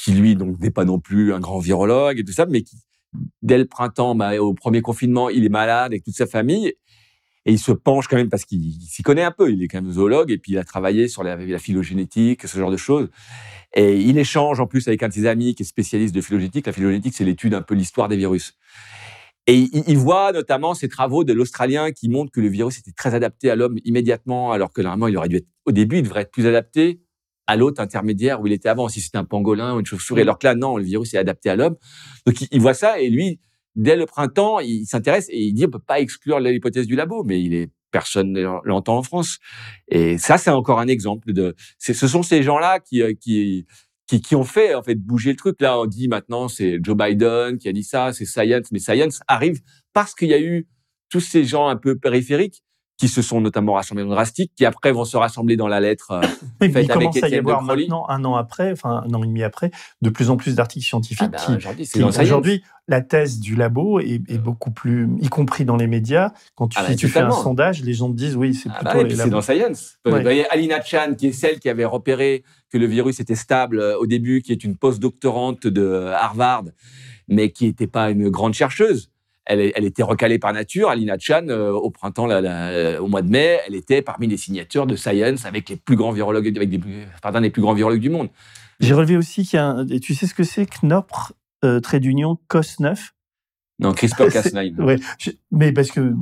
[0.00, 2.76] qui lui donc n'est pas non plus un grand virologue et tout ça, mais qui
[3.42, 6.74] dès le printemps, bah, au premier confinement, il est malade avec toute sa famille.
[7.46, 9.50] Et il se penche quand même parce qu'il il s'y connaît un peu.
[9.50, 12.58] Il est quand même zoologue et puis il a travaillé sur la, la phylogénétique, ce
[12.58, 13.08] genre de choses.
[13.74, 16.66] Et il échange en plus avec un de ses amis qui est spécialiste de phylogénétique.
[16.66, 18.58] La phylogénétique, c'est l'étude un peu l'histoire des virus.
[19.46, 22.92] Et il, il voit notamment ces travaux de l'Australien qui montrent que le virus était
[22.92, 26.02] très adapté à l'homme immédiatement, alors que normalement, il aurait dû être, au début, il
[26.02, 27.00] devrait être plus adapté
[27.48, 30.20] à l'autre intermédiaire où il était avant, si c'était un pangolin ou une chauve-souris.
[30.22, 31.76] Alors que là, non, le virus est adapté à l'homme.
[32.26, 33.40] Donc, il, il voit ça et lui,
[33.74, 37.24] dès le printemps, il s'intéresse et il dit on peut pas exclure l'hypothèse du labo,
[37.24, 39.38] mais il est personne ne l'entend en France.
[39.88, 41.56] Et ça, c'est encore un exemple de.
[41.78, 43.66] Ce sont ces gens-là qui, qui
[44.08, 45.60] qui, qui ont fait en fait bouger le truc.
[45.60, 49.20] Là, on dit maintenant c'est Joe Biden qui a dit ça, c'est Science, mais Science
[49.28, 49.60] arrive
[49.92, 50.66] parce qu'il y a eu
[51.10, 52.62] tous ces gens un peu périphériques
[52.98, 56.10] qui se sont notamment rassemblés dans Drastic, qui après vont se rassembler dans la lettre
[56.10, 56.20] euh,
[56.60, 59.22] Oui, faite il avec commence à y avoir maintenant, un an après, enfin un an
[59.22, 59.70] et demi après,
[60.02, 64.20] de plus en plus d'articles scientifiques Ah bah, qui, aujourd'hui, la thèse du labo est,
[64.28, 66.32] est beaucoup plus, y compris dans les médias.
[66.56, 68.68] Quand tu, Ah bah, si tu fais un sondage, les gens te disent oui, c'est
[68.74, 69.98] Ah plutôt et les puis c'est dans Science.
[70.04, 73.78] Vous voyez, Alina Chan, qui est celle qui avait repéré que le virus était stable
[73.78, 76.64] euh, au début, qui est une post-doctorante de euh, Harvard,
[77.28, 79.10] mais qui n'était pas une grande chercheuse.
[79.50, 80.90] Elle, était recalée par nature.
[80.90, 84.26] Alina Chan, euh, au printemps, là, là, euh, au mois de mai, elle était parmi
[84.26, 86.78] les signatures de Science avec les plus grands virologues, avec des,
[87.22, 88.28] pardon, les plus grands virologues du monde.
[88.80, 91.32] J'ai relevé aussi qu'il y a un, et tu sais ce que c'est Knopr,
[91.64, 92.96] euh, trait d'union COS9
[93.80, 94.74] Non, CRISPR-Cas9.
[94.84, 96.12] Ouais, je- mais parce que,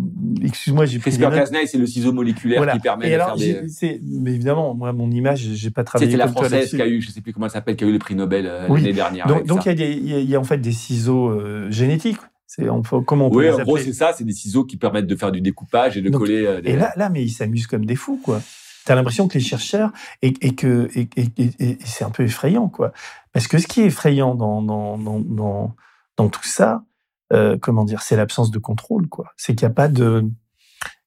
[0.42, 1.34] excuse-moi, j'ai pris des notes.
[1.34, 2.74] CRISPR-Cas9, c'est le ciseau moléculaire Voilà.
[2.74, 4.00] qui permet Et de alors, faire des...
[4.04, 7.10] mais évidemment, moi, mon image, j'ai pas travaillé C'était la française qui a eu, je
[7.10, 8.80] sais plus comment elle s'appelle, qui a eu le prix Nobel euh, Oui.
[8.82, 9.26] l'année dernière.
[9.44, 11.28] Donc, il y, a des- il y a- il y a en fait des ciseaux
[11.30, 12.18] euh, génétiques.
[12.46, 14.64] C'est on peut- comment on peut Oui, les en gros, c'est ça, c'est des ciseaux
[14.64, 16.70] qui permettent de faire du découpage et de Donc, coller euh, des...
[16.70, 18.40] Et là, là, mais ils s'amusent comme des fous, quoi.
[18.84, 19.90] T'as l'impression que les chercheurs
[20.22, 22.92] et, et que et, et- et- et c'est un peu effrayant, quoi.
[23.32, 25.74] Parce que ce qui est effrayant dans dans dans
[26.16, 26.84] dans, tout ça,
[27.32, 29.32] euh, comment dire, c'est l'absence de contrôle, quoi.
[29.36, 30.24] C'est qu'il n'y a pas de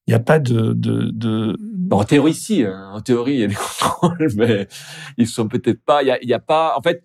[0.07, 1.55] il y a pas de, de, de...
[1.91, 2.63] En théorie, si.
[2.63, 2.89] hein.
[2.95, 4.67] En théorie, il y a des contrôles, mais
[5.17, 6.01] ils sont peut-être pas.
[6.03, 6.73] Il y a, a pas.
[6.77, 7.03] En fait,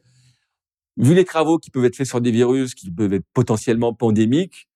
[0.96, 4.68] vu les travaux qui peuvent être faits sur des virus qui peuvent être potentiellement pandémiques,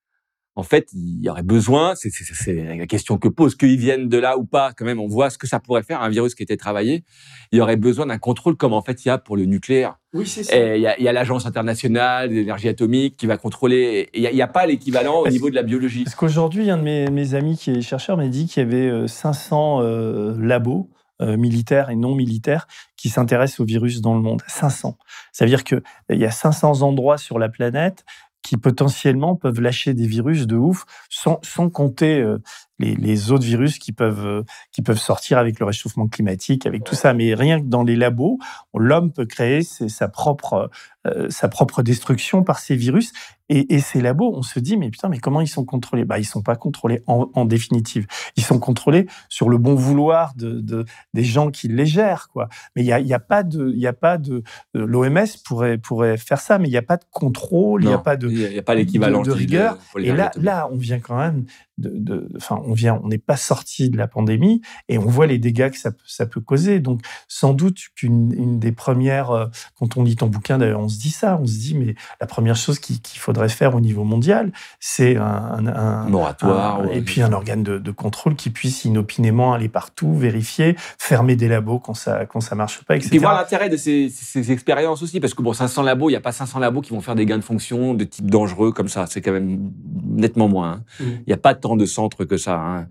[0.59, 1.95] en fait, il y aurait besoin.
[1.95, 4.73] C'est la question que pose, qu'ils viennent de là ou pas.
[4.77, 7.05] Quand même, on voit ce que ça pourrait faire un virus qui était travaillé.
[7.53, 10.01] Il y aurait besoin d'un contrôle, comme en fait il y a pour le nucléaire.
[10.15, 14.09] Oui, c'est Et Il y a, l'agence internationale d'énergie atomique qui va contrôler.
[14.15, 16.03] Il n'y a, pas l'équivalent au niveau de la biologie.
[16.03, 18.91] Parce qu'aujourd'hui, un de mes, mes amis qui est chercheur m'a dit qu'il y avait
[18.91, 22.67] euh, 500 euh, labos euh, militaires et non militaires
[22.97, 24.43] qui s'intéressent aux virus dans le monde.
[24.47, 24.97] 500.
[25.33, 28.05] Ça veut dire qu'il y a 500 endroits sur la planète
[28.43, 32.39] qui potentiellement peuvent lâcher des virus de ouf, sans, sans compter euh,
[32.79, 36.85] les, les autres virus qui peuvent, euh, qui peuvent sortir avec le réchauffement climatique, avec
[36.85, 37.13] tout ça.
[37.15, 38.39] Mais rien que dans les labos,
[38.75, 40.71] l'homme peut créer ses- sa propre,
[41.07, 43.13] euh, sa propre destruction par ces virus.
[43.51, 46.05] Et, et ces labos, on se dit, mais putain, mais comment ils sont contrôlés?
[46.05, 48.07] Bah, Ils sont pas contrôlés en, en définitive.
[48.37, 52.29] Ils sont contrôlés sur le bon vouloir de, de- des gens qui les gèrent.
[52.31, 52.49] Quoi.
[52.77, 53.73] Mais il n'y a, y a pas de...
[53.75, 54.43] Y a pas de
[54.75, 57.99] L'OMS pourrait, pourrait faire ça, mais il n'y a pas de contrôle, il n'y a
[57.99, 58.29] pas de...
[58.29, 59.79] il n'y a pas l'équivalent de dis, rigueur.
[59.97, 61.47] Et là, là, on vient quand même
[61.79, 65.27] de, de- enfin, on vient, on n'est pas sorti de la pandémie et on voit
[65.27, 66.81] les dégâts que ça, peut- ça peut causer.
[66.81, 69.47] Donc, sans doute qu'une une des premières, euh,
[69.79, 72.27] quand on lit ton bouquin, d'ailleurs, on se dit ça, on se dit, mais la
[72.27, 76.81] première chose qu'il faudrait faire au niveau mondial, c'est un, un- un- moratoire.
[76.81, 76.99] un- ouais.
[76.99, 81.49] et puis un organe de, de contrôle qui puisse inopinément aller partout, vérifier, fermer des
[81.49, 83.11] labos quand ça, quand ça marche pas, etc.
[83.11, 86.17] Puis voir l'intérêt de ces, ces expériences aussi, parce que bon, 500 labos, il n'y
[86.17, 88.89] a pas 500 labos qui vont faire des gains de fonction de type dangereux comme
[88.89, 89.07] ça.
[89.09, 89.71] C'est quand même
[90.05, 90.73] nettement moins.
[90.73, 90.83] hein.
[91.01, 91.05] Mm.
[91.05, 92.57] Il n'y a pas de centres que ça.
[92.59, 92.87] hein.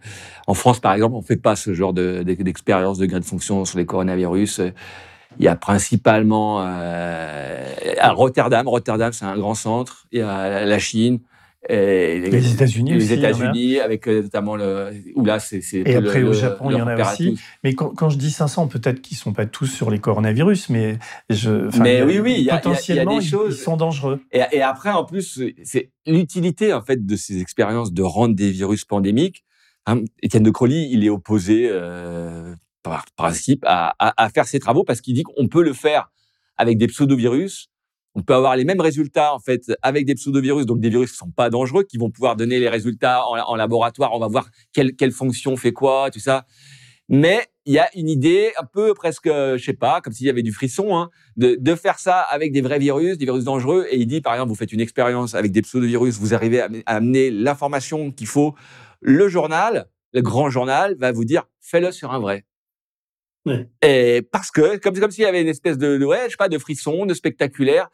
[0.48, 3.26] En France, par exemple, on ne fait pas ce genre de- d'expérience de gains de
[3.26, 4.62] fonction sur les coronavirus.
[5.40, 8.68] Il y a principalement euh, à Rotterdam.
[8.68, 10.06] Rotterdam, c'est un grand centre.
[10.12, 11.20] Il y a la Chine.
[11.70, 13.14] Et Les États-Unis les.
[13.14, 14.90] États-Unis, avec euh, notamment le.
[15.16, 15.62] Où là, c'est.
[15.74, 17.40] Et le- après, au Japon, il y en a aussi.
[17.64, 20.98] Mais quand, quand je dis 500, peut-être qu'ils sont pas tous sur les coronavirus, mais
[21.30, 21.76] je.
[21.80, 24.22] Mais oui, oui, il y a- y a- potentiellement, des ils- choses- Ils sont dangereux.
[24.32, 28.52] Et, et après, en plus, c'est l'utilité en fait de ces expériences de rendre des
[28.52, 29.44] virus pandémiques.
[29.88, 32.54] Hein, Étienne de Crowley, il est opposé euh,
[32.84, 36.12] par principe à, à- à faire ces travaux parce qu'il dit qu'on peut le faire
[36.56, 37.70] avec des pseudovirus.
[38.18, 41.18] On peut avoir les mêmes résultats en fait avec des pseudovirus, donc des virus qui
[41.18, 44.12] sont pas dangereux, qui vont pouvoir donner les résultats en, laboratoire.
[44.14, 46.48] On va voir quelle, fonction fait quoi, tout ça.
[47.10, 50.32] Mais il y a une idée un peu presque, je sais pas, comme s'il y
[50.32, 53.86] avait du frisson, hein, de, de faire ça avec des vrais virus, des virus dangereux.
[53.92, 56.70] Et il dit, par exemple, vous faites une expérience avec des pseudovirus, vous arrivez à,
[56.88, 58.56] à amener l'information qu'il faut.
[59.00, 62.46] Le journal, le grand journal, va vous dire, fais-le sur un vrai.
[63.48, 63.68] Ouais.
[63.82, 66.50] Et parce que, comme, comme s'il y avait une espèce de, ouais, je sais pas,
[66.50, 67.90] de frisson, de spectaculaire.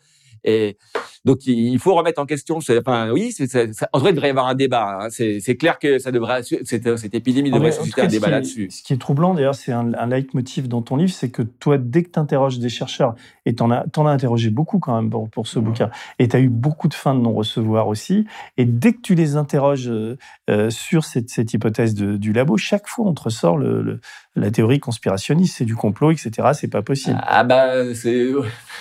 [0.45, 0.75] Et
[1.23, 2.57] donc, il faut remettre en question.
[2.57, 5.05] Enfin, oui, c'est- c'est- ça- en vrai, il devrait y avoir un débat.
[5.05, 5.07] hein.
[5.09, 8.31] C'est clair que ça devrait, cette, cette épidémie Ah, devrait en susciter un débat est-
[8.31, 8.67] là-dessus.
[8.69, 11.77] Ce qui est troublant, d'ailleurs, c'est un, un leitmotiv dans ton livre, c'est que toi,
[11.77, 14.93] dès que tu interroges des chercheurs, et tu en as, t'en as interrogé beaucoup quand
[15.01, 15.89] même pour, pour ce bouquin,
[16.19, 18.25] et tu as eu beaucoup de fins de non-recevoir aussi,
[18.57, 20.17] et dès que tu les interroges euh,
[20.49, 24.01] euh, sur cette, cette hypothèse de- du labo, chaque fois, on te ressort le, le-
[24.35, 26.49] la théorie conspirationniste, c'est du complot, etc.
[26.53, 27.19] C'est pas possible.
[27.23, 28.29] Ah bah c'est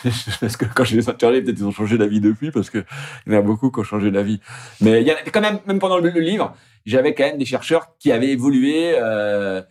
[0.41, 2.85] parce que quand je les interrogés, peut-être ils ont changé d'avis depuis parce que
[3.27, 4.41] il y en a beaucoup qui ont changé d'avis.
[4.81, 7.97] Mais il y a quand même même pendant le, livre, j'avais quand même des chercheurs
[7.99, 8.95] qui avaient évolué.
[8.97, 9.63] Euh,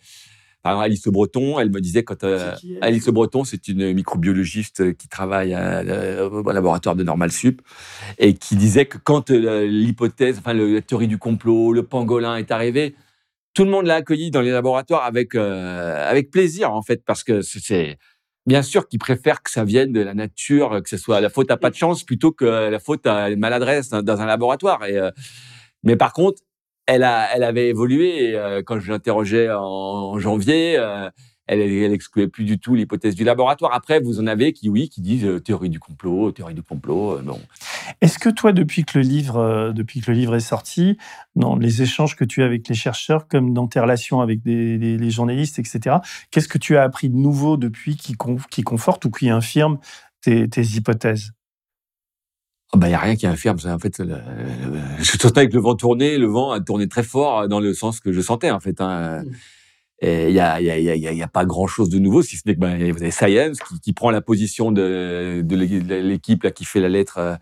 [0.62, 5.08] par exemple, Alice Breton, elle me disait quand euh, Alice Breton, c'est une microbiologiste qui
[5.08, 5.82] travaille à,
[6.28, 7.64] au laboratoire de Normal Sup
[8.20, 12.36] et qui disait que quand euh, l'hypothèse, enfin le, la théorie du complot, le pangolin
[12.36, 12.96] est arrivé,
[13.54, 17.24] tout le monde l'a accueilli dans les laboratoires avec euh, avec plaisir en fait parce
[17.24, 17.97] que c'est
[18.45, 21.52] bien sûr qu'ils préfèrent que ça vienne de la nature, que ce soit la faute
[21.52, 24.84] à pas de chance plutôt que la faute à une maladresse dans un laboratoire.
[24.86, 25.12] Et euh,
[25.84, 26.41] mais par contre,
[26.88, 30.78] elle a elle avait évolué euh, quand je l'interrogeais en, janvier,
[31.52, 33.74] elle, elle excluait plus du tout l'hypothèse du laboratoire.
[33.74, 37.20] Après, vous en avez qui, oui, qui disent théorie du complot, théorie du complot.
[37.22, 37.39] bon.
[37.99, 40.97] Est-ce que toi, depuis que le livre, depuis que le livre est sorti,
[41.36, 44.78] dans les échanges que tu as avec les chercheurs, comme dans tes relations avec des,
[44.78, 45.97] les journalistes, etc.,
[46.32, 48.16] qu'est-ce que tu as appris de nouveau depuis qui,
[48.49, 49.78] qui conforte ou qui infirme
[50.22, 51.34] tes, tes hypothèses?
[52.74, 53.58] Il oh n'y a rien qui infirme.
[53.66, 54.16] En fait, le,
[54.99, 57.99] je sentais avec le vent tourner, le vent a tourné très fort dans le sens
[57.99, 58.80] que je sentais, en fait.
[58.80, 59.24] Hein.
[59.24, 59.32] Mmh.
[60.04, 62.24] Et il y a, y, a, y, a, y a pas grand chose de nouveau,
[62.24, 65.56] si ce n'est que ben, vous avez Science qui, qui, prend la position de, de
[65.56, 67.36] l'équipe là qui fait la lettre, euh,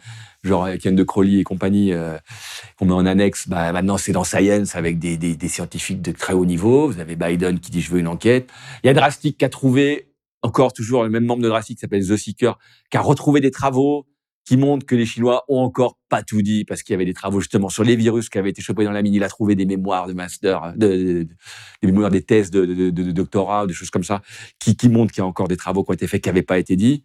[0.44, 2.18] genre Ken de Crowley et compagnie, euh,
[2.78, 3.48] qu'on met en annexe.
[3.48, 6.90] Ben, maintenant, c'est dans Science avec des, des, des, scientifiques de très haut niveau.
[6.90, 8.50] Vous avez Biden qui dit je veux une enquête.
[8.84, 10.10] Il y a Drastic qui a trouvé
[10.42, 12.60] encore toujours le même membre de Drastic qui s'appelle The Seeker,
[12.92, 14.06] qui a retrouvé des travaux
[14.46, 17.14] qui montre que les Chinois ont encore pas tout dit parce qu'il y avait des
[17.14, 19.14] travaux justement sur les virus qui avaient été chopés dans la mine.
[19.14, 21.28] Il a trouvé des mémoires de master, de,
[21.82, 24.22] des mémoires des thèses de, de, de, doctorat, des choses comme ça,
[24.60, 26.42] qui, qui montrent qu'il y a encore des travaux qui ont été faits qui n'avaient
[26.42, 27.04] pas été dits.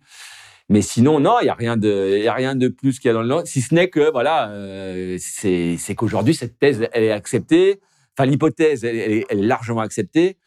[0.70, 3.10] Mais sinon, non, il y a rien de, y a rien de plus qu'il y
[3.10, 7.10] a dans le si ce n'est que voilà, euh, c'est, qu'aujourd'hui cette thèse elle est
[7.10, 7.80] acceptée.
[8.16, 10.38] Enfin, l'hypothèse elle, elle est largement acceptée.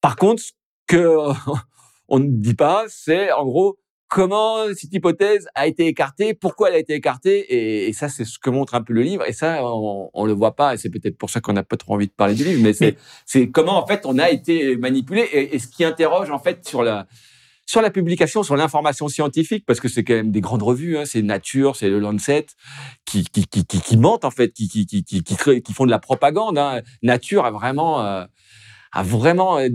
[0.00, 0.52] Par contre, ce
[0.86, 1.18] que
[2.08, 3.78] on ne dit pas, c'est en gros
[4.14, 8.38] comment cette hypothèse a été écartée, pourquoi elle a été écartée, et, ça, c'est ce
[8.38, 9.24] que montre un peu le livre.
[9.26, 11.76] Et ça, on, on le voit pas, et c'est peut-être pour ça qu'on n'a pas
[11.76, 12.96] trop envie de parler du livre, mais c'est,
[13.26, 16.84] c'est comment en fait on a été manipulé, et, ce qui interroge en fait sur
[16.84, 17.06] la
[17.66, 21.04] sur la publication, sur l'information scientifique, parce que c'est quand même des grandes revues, hein,
[21.06, 22.46] c'est Nature, c'est le Lancet,
[23.06, 25.98] qui, qui, qui, qui, mentent en fait, qui, qui, qui, qui, qui, font de la
[25.98, 26.58] propagande.
[26.58, 26.82] Hein.
[27.02, 28.26] Nature a vraiment euh,
[28.94, 29.68] a vraiment euh,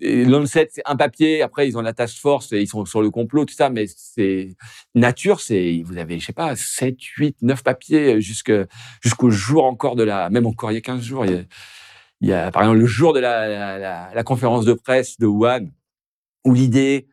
[0.00, 1.42] Lancet, c'est un papier.
[1.42, 3.68] Après, ils ont la task force ils sont sur le complot, tout ça.
[3.68, 4.56] Mais c'est
[4.94, 8.52] nature, c'est vous avez, je sais pas, 7, 8, 9 papiers jusque
[9.02, 11.26] jusqu'au jour encore de la, même encore il y a 15 jours.
[11.26, 15.26] Il y a, par exemple le jour de la, la, la conférence de presse de
[15.26, 15.66] Wuhan
[16.44, 17.08] où l'idée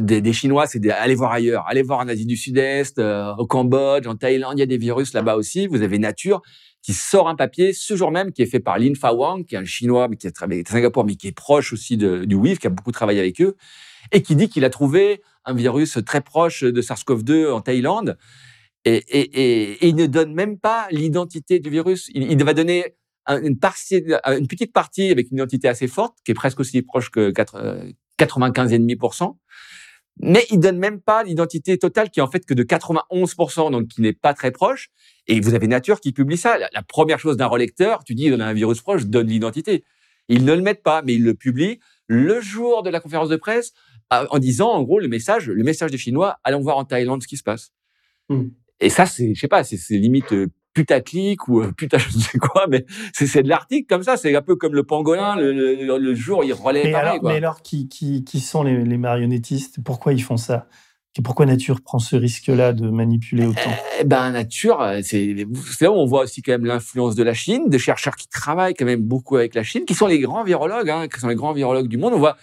[0.00, 4.06] des, Chinois, c'est d'aller voir ailleurs, aller voir en Asie du Sud-Est, euh, au Cambodge,
[4.06, 5.66] en Thaïlande, il y a des virus là-bas aussi.
[5.66, 6.42] Vous avez Nature
[6.82, 9.54] qui sort un papier ce jour même qui est fait par Lin Fa Wang, qui
[9.54, 12.34] est un Chinois mais qui a travaillé à Singapour, mais qui est proche aussi du
[12.34, 13.56] WIF, qui a beaucoup travaillé avec eux,
[14.12, 18.16] et qui dit qu'il a trouvé un virus très proche de SARS-CoV-2 en Thaïlande.
[18.86, 22.10] Et, il ne donne même pas l'identité du virus.
[22.14, 22.94] Il, va donner
[23.28, 27.10] une, partie, une petite partie avec une identité assez forte, qui est presque aussi proche
[27.10, 29.36] que 95,5%.
[30.22, 33.88] Mais il donne même pas l'identité totale qui est en fait que de 91%, donc
[33.88, 34.90] qui n'est pas très proche.
[35.26, 36.58] Et vous avez Nature qui publie ça.
[36.58, 39.82] La, première chose d'un relecteur, tu dis, on a un virus proche, donne l'identité.
[40.28, 43.36] Ils ne le mettent pas, mais ils le publient le jour de la conférence de
[43.36, 43.72] presse
[44.10, 47.28] en disant, en gros, le message, le message des Chinois, allons voir en Thaïlande ce
[47.28, 47.72] qui se passe.
[48.28, 48.48] Hmm.
[48.80, 52.22] Et ça, c'est, je sais pas, c'est limite euh, putaclic ou euh, putain je ne
[52.22, 54.16] sais quoi, mais c'est de l'article comme ça.
[54.16, 57.18] C'est un peu comme le pangolin, le, le, jour il relaie mais pareil.
[57.18, 59.78] Alors, Mais alors, qui, qui, qui sont les, les, marionnettistes?
[59.84, 60.66] Pourquoi ils font ça?
[61.18, 63.70] Et pourquoi Nature prend ce risque-là de manipuler autant?
[64.00, 65.44] eh ben Nature, euh, c'est
[65.80, 68.74] là où on voit aussi quand même l'influence de la Chine, des chercheurs qui travaillent
[68.74, 71.34] quand même beaucoup avec la Chine, qui sont les grands virologues, hein, qui sont les
[71.34, 72.14] grands virologues du monde.
[72.14, 72.36] On voit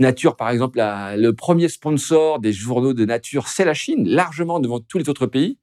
[0.00, 4.60] Nature, par exemple, la, le premier sponsor des journaux de Nature, c'est la Chine, largement
[4.60, 5.58] devant tous les autres pays.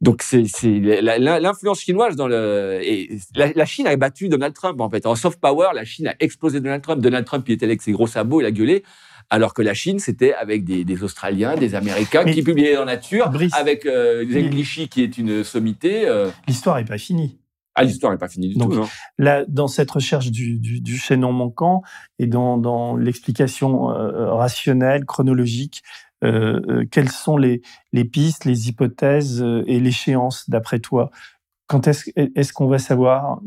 [0.00, 5.04] Donc c'est l'influence chinoise dans le et la, Chine a battu Donald Trump en fait
[5.04, 5.68] en soft power.
[5.74, 7.02] La Chine a explosé Donald Trump.
[7.02, 8.82] Donald Trump il était avec ses gros sabots, il a gueulé.
[9.32, 13.30] Alors que la Chine, c'était avec des, des, Australiens, des Américains qui publiaient dans Nature,
[13.52, 16.08] avec euh, Zenglishi qui est une sommité.
[16.08, 16.30] Euh.
[16.48, 17.38] L'histoire n'est pas finie.
[17.76, 18.74] Ah, l'histoire n'est pas finie du tout.
[18.74, 18.88] Non.
[19.18, 21.82] Là, dans cette recherche du, du, du chaînon manquant
[22.18, 25.82] et dans, dans l'explication euh, rationnelle, chronologique
[26.90, 27.62] quelles sont les,
[28.10, 31.10] pistes, les hypothèses euh, et l'échéance d'après toi?
[31.66, 33.40] Quand est-ce est qu'on va savoir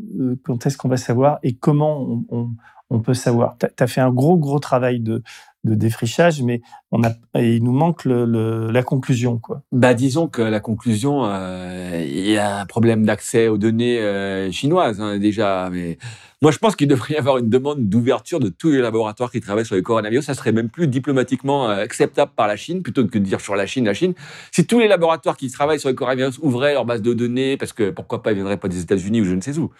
[0.44, 2.50] Quand est-ce qu'on va savoir et comment on, on,
[2.90, 3.56] on peut savoir?
[3.58, 5.22] Tu as fait un gros gros travail de
[5.64, 6.60] de défrichage, mais
[6.92, 9.38] on a, il nous manque le, la conclusion.
[9.38, 9.62] Quoi.
[9.72, 14.50] Bah, disons que la conclusion, euh, il y a un problème d'accès aux données euh,
[14.52, 15.70] chinoises hein, déjà.
[15.72, 15.98] Mais
[16.42, 19.40] moi, je pense qu'il devrait y avoir une demande d'ouverture de tous les laboratoires qui
[19.40, 20.26] travaillent sur le coronavirus.
[20.26, 23.56] Ça serait même plus diplomatiquement euh, acceptable par la Chine, plutôt que de dire sur
[23.56, 24.12] la Chine, la Chine.
[24.52, 27.72] Si tous les laboratoires qui travaillent sur le coronavirus ouvraient leur base de données, parce
[27.72, 29.70] que pourquoi pas, ils viendraient pas des États-Unis ou je ne sais où.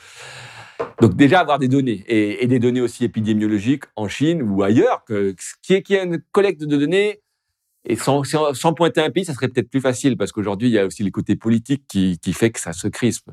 [1.01, 5.35] Donc déjà avoir des données et, des données aussi épidémiologiques en Chine ou ailleurs, que,
[5.63, 7.21] qui est, qui une collecte de données
[7.87, 10.79] et sans, sans, pointer un pays, ça serait peut-être plus facile parce qu'aujourd'hui il y
[10.79, 13.31] a aussi le côté politique qui, qui fait que ça se crispe.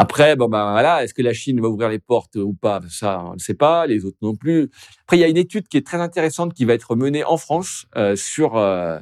[0.00, 2.80] Après, bon ben voilà, est-ce que la Chine va ouvrir les portes ou pas?
[2.88, 3.84] Ça, on ne sait pas.
[3.88, 4.70] Les autres non plus.
[5.02, 7.36] Après, il y a une étude qui est très intéressante qui va être menée en
[7.36, 9.00] France euh, sur euh,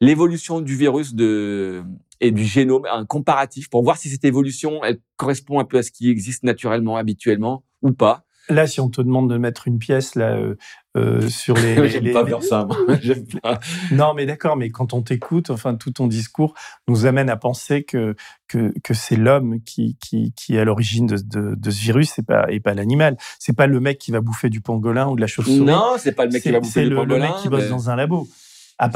[0.00, 1.82] l'évolution du virus de
[2.20, 5.82] et du génome, un comparatif pour voir si cette évolution, elle correspond un peu à
[5.82, 8.24] ce qui existe naturellement, habituellement ou pas.
[8.50, 10.56] Là, si on te demande de mettre une pièce là euh,
[10.96, 12.66] euh sur les, j'aime pas faire ça.
[13.42, 13.60] pas.
[13.92, 14.56] Non, mais d'accord.
[14.56, 16.54] Mais quand on t'écoute, enfin, tout ton discours
[16.88, 18.14] nous amène à penser que
[18.48, 22.18] que, que c'est l'homme qui, qui qui est à l'origine de, de, de, ce virus,
[22.18, 23.18] et pas et pas l'animal.
[23.38, 25.60] C'est pas le mec qui va bouffer du pangolin ou de la chauve-souris.
[25.60, 27.26] Non, c'est pas le mec qui va bouffer du pangolin.
[27.26, 28.26] C'est le mec qui bosse dans un labo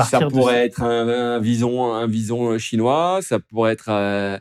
[0.05, 3.89] ça pourrait être un, vison, un vison chinois, ça pourrait être.
[3.89, 4.39] Euh,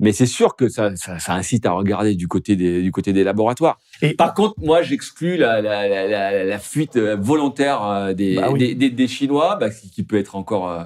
[0.00, 3.12] mais c'est sûr que ça, ça, ça, incite à regarder du côté des, du côté
[3.12, 3.78] des laboratoires.
[4.02, 8.74] Et par contre, moi, j'exclus la, la, la, la, fuite volontaire euh, des, bah des,
[8.74, 10.70] des, des, Chinois, bah, qui, peut être encore.
[10.70, 10.84] Euh,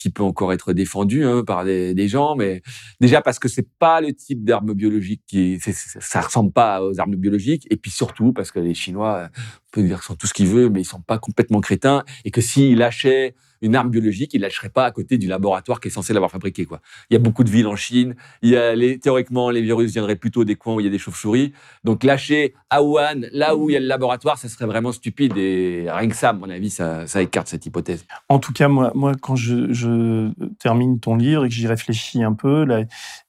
[0.00, 2.62] qui peut encore être défendu hein, par des, des, gens, mais
[3.00, 7.16] déjà parce que c'est pas le type d'armes biologiques qui, ça ressemble pas aux armes
[7.16, 10.34] biologiques, et puis surtout parce que les Chinois, on peut dire qu'ils sont tout ce
[10.34, 14.34] qu'ils veulent, mais ils sont pas complètement crétins, et que s'ils lâchaient une arme biologique,
[14.34, 16.64] il lâcherait pas à côté du laboratoire qui est censé l'avoir fabriqué.
[16.64, 16.80] Quoi.
[17.10, 18.14] Il y a beaucoup de villes en Chine.
[18.42, 20.92] Il y a les, théoriquement, les virus viendraient plutôt des coins où il y a
[20.92, 21.52] des chauves-souris.
[21.84, 25.36] Donc lâcher à Wuhan, là où il y a le laboratoire, ça serait vraiment stupide.
[25.36, 28.04] Et rien que ça, à mon avis, ça, écarte cette hypothèse.
[28.28, 32.66] En tout cas, moi, quand je, termine ton livre et que j'y réfléchis un peu,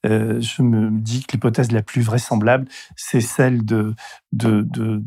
[0.06, 3.94] euh, je me dis que l'hypothèse la plus vraisemblable, c'est celle de,
[4.32, 5.02] de, de,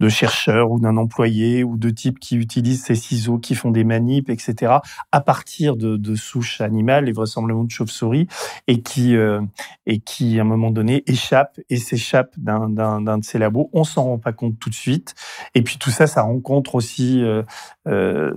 [0.00, 3.84] de, chercheurs ou d'un employé ou de types qui utilisent ces ciseaux, qui font des
[3.84, 4.74] manips, etc.,
[5.10, 8.28] à partir de, de souches animales, les vraisemblablement de chauves-souris,
[8.68, 9.40] et qui, euh,
[9.86, 13.68] et qui, à un moment donné, échappent et s'échappent d'un, de ces labos.
[13.72, 15.14] On s'en rend pas compte tout de suite.
[15.54, 17.42] Et puis tout ça, ça rencontre aussi euh,
[17.88, 18.32] euh,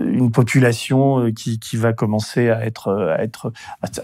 [0.00, 2.92] une population qui, qui va commencer à être...
[2.92, 3.52] À être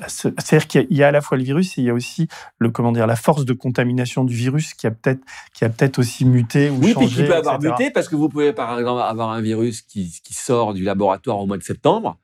[0.06, 2.28] c'est-à-dire qu'il y a à la fois le virus et il y a aussi
[2.58, 5.23] le, comment dire, la force de contamination du virus qui a peut-être
[5.54, 7.06] qui a peut-être aussi muté ou oui, changé.
[7.06, 9.82] Oui, puis qui peut avoir muté parce que vous pouvez par exemple avoir un virus
[9.82, 12.18] qui, qui, sort du laboratoire au mois de septembre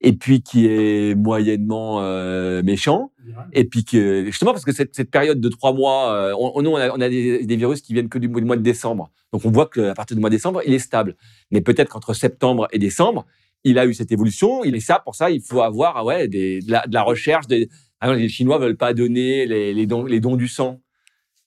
[0.00, 3.12] et puis qui est moyennement euh, méchant
[3.52, 6.76] et puis que justement parce que cette, cette période de trois mois, euh, on, on,
[6.76, 9.50] a, on a des, des, virus qui viennent que du mois de décembre, donc on
[9.50, 11.16] voit qu'à partir du mois de décembre, il est stable.
[11.50, 13.26] Mais peut-être qu'entre septembre et décembre,
[13.64, 14.64] il a eu cette évolution.
[14.64, 17.02] Il est ça pour ça, il faut avoir ah ouais des, de, la, de la
[17.02, 17.46] recherche.
[17.46, 17.68] Des,
[18.02, 20.80] les Chinois veulent pas donner les, les, dons, les dons du sang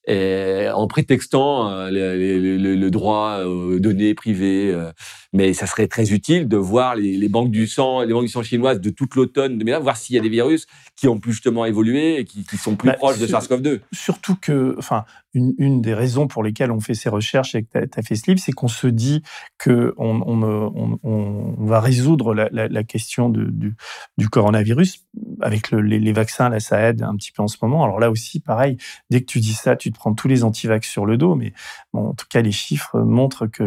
[0.06, 4.70] et en prétextant euh, le, droit aux données privées.
[4.72, 4.92] Euh,
[5.34, 8.44] mais ça serait très utile de voir les, banques du sang, les banques du sang
[8.44, 11.64] chinoises de toute l'automne, de voir s'il y a des virus qui ont plus justement
[11.66, 13.80] évolué et qui, sont plus bah, proches de SARS-CoV-2.
[13.92, 15.04] Surtout que, enfin,
[15.34, 18.30] une, des raisons pour lesquelles on fait ces recherches et que tu as, fait ce
[18.30, 19.22] livre, c'est qu'on se dit
[19.58, 23.74] que on, on, va résoudre la, question du,
[24.16, 25.04] du, coronavirus
[25.40, 26.48] avec les, vaccins.
[26.48, 27.82] Là, ça aide un petit peu en ce moment.
[27.82, 28.76] Alors là aussi, pareil,
[29.10, 31.34] dès que tu dis ça, tu te prends tous les antivax sur le dos.
[31.34, 31.52] Mais
[31.94, 33.62] en tout cas, les chiffres montrent que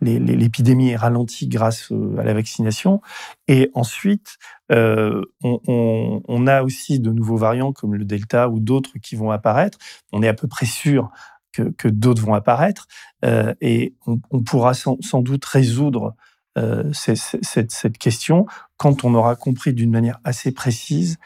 [0.00, 3.00] l'épidémie est ralentie grâce à la vaccination.
[3.48, 4.38] Et ensuite,
[4.72, 9.30] euh, on, on, a aussi de nouveaux variants comme le Delta ou d'autres qui vont
[9.30, 9.78] apparaître.
[10.12, 11.10] On est à peu près sûr
[11.52, 12.86] que, que d'autres vont apparaître
[13.24, 16.14] euh, et on, on pourra sans, sans, doute résoudre
[16.58, 18.46] euh, cette, cette, question
[18.76, 21.18] quand on aura compris d'une manière assez précise,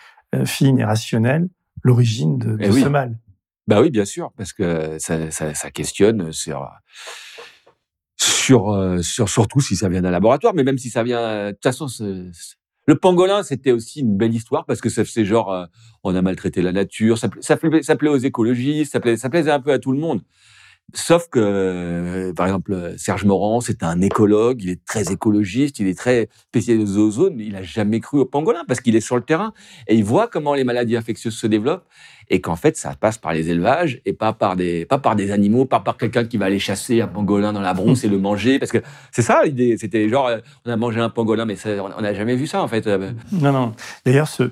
[0.44, 1.48] fine et rationnelle,
[1.82, 3.18] l'origine de, de ce mal.
[3.70, 6.68] Bah oui, bien sûr, parce que ça, ça, ça questionne sur
[8.16, 11.50] sur, euh, sur surtout si ça vient d'un laboratoire, mais même si ça vient, de
[11.52, 11.86] toute façon,
[12.88, 15.66] le pangolin, c'était aussi une belle histoire parce que c'est genre, euh,
[16.02, 19.60] on a maltraité la nature, ça, ça, plaît, ça aux écologistes, ça, ça plaisait un
[19.60, 20.22] peu à tout le monde.
[20.94, 25.86] Sauf que, euh, par exemple, Serge Morand, c'est un écologue, il est très écologiste, il
[25.86, 29.16] est très spécialisé aux zones, il a jamais cru au pangolin parce qu'il est sur
[29.16, 29.52] le terrain
[29.86, 31.86] et il voit comment les maladies infectieuses se développent
[32.28, 35.32] et qu'en fait, ça passe par les élevages et pas par des, pas par des
[35.32, 38.18] animaux, pas par quelqu'un qui va aller chasser un pangolin dans la brousse et le
[38.18, 38.78] manger parce que
[39.10, 39.76] c'est ça l'idée.
[39.78, 42.68] C'était genre, euh, on a mangé un pangolin, mais on n'a jamais vu ça en
[42.68, 42.86] fait.
[42.86, 43.72] Non, non.
[44.04, 44.44] D'ailleurs, ce,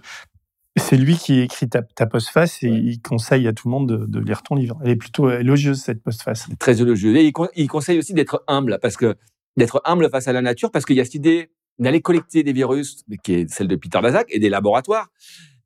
[0.78, 4.20] c'est lui qui écrit ta, ta postface et il conseille à tout le monde de,
[4.20, 4.78] lire ton livre.
[4.82, 6.48] Elle est plutôt élogieuse, cette postface.
[6.58, 7.16] Très élogieuse.
[7.16, 9.16] Et il, conseille aussi d'être humble parce que
[9.56, 12.52] d'être humble face à la nature parce qu'il y a cette idée d'aller collecter des
[12.52, 15.08] virus, qui est celle de Peter Daszak, et des laboratoires,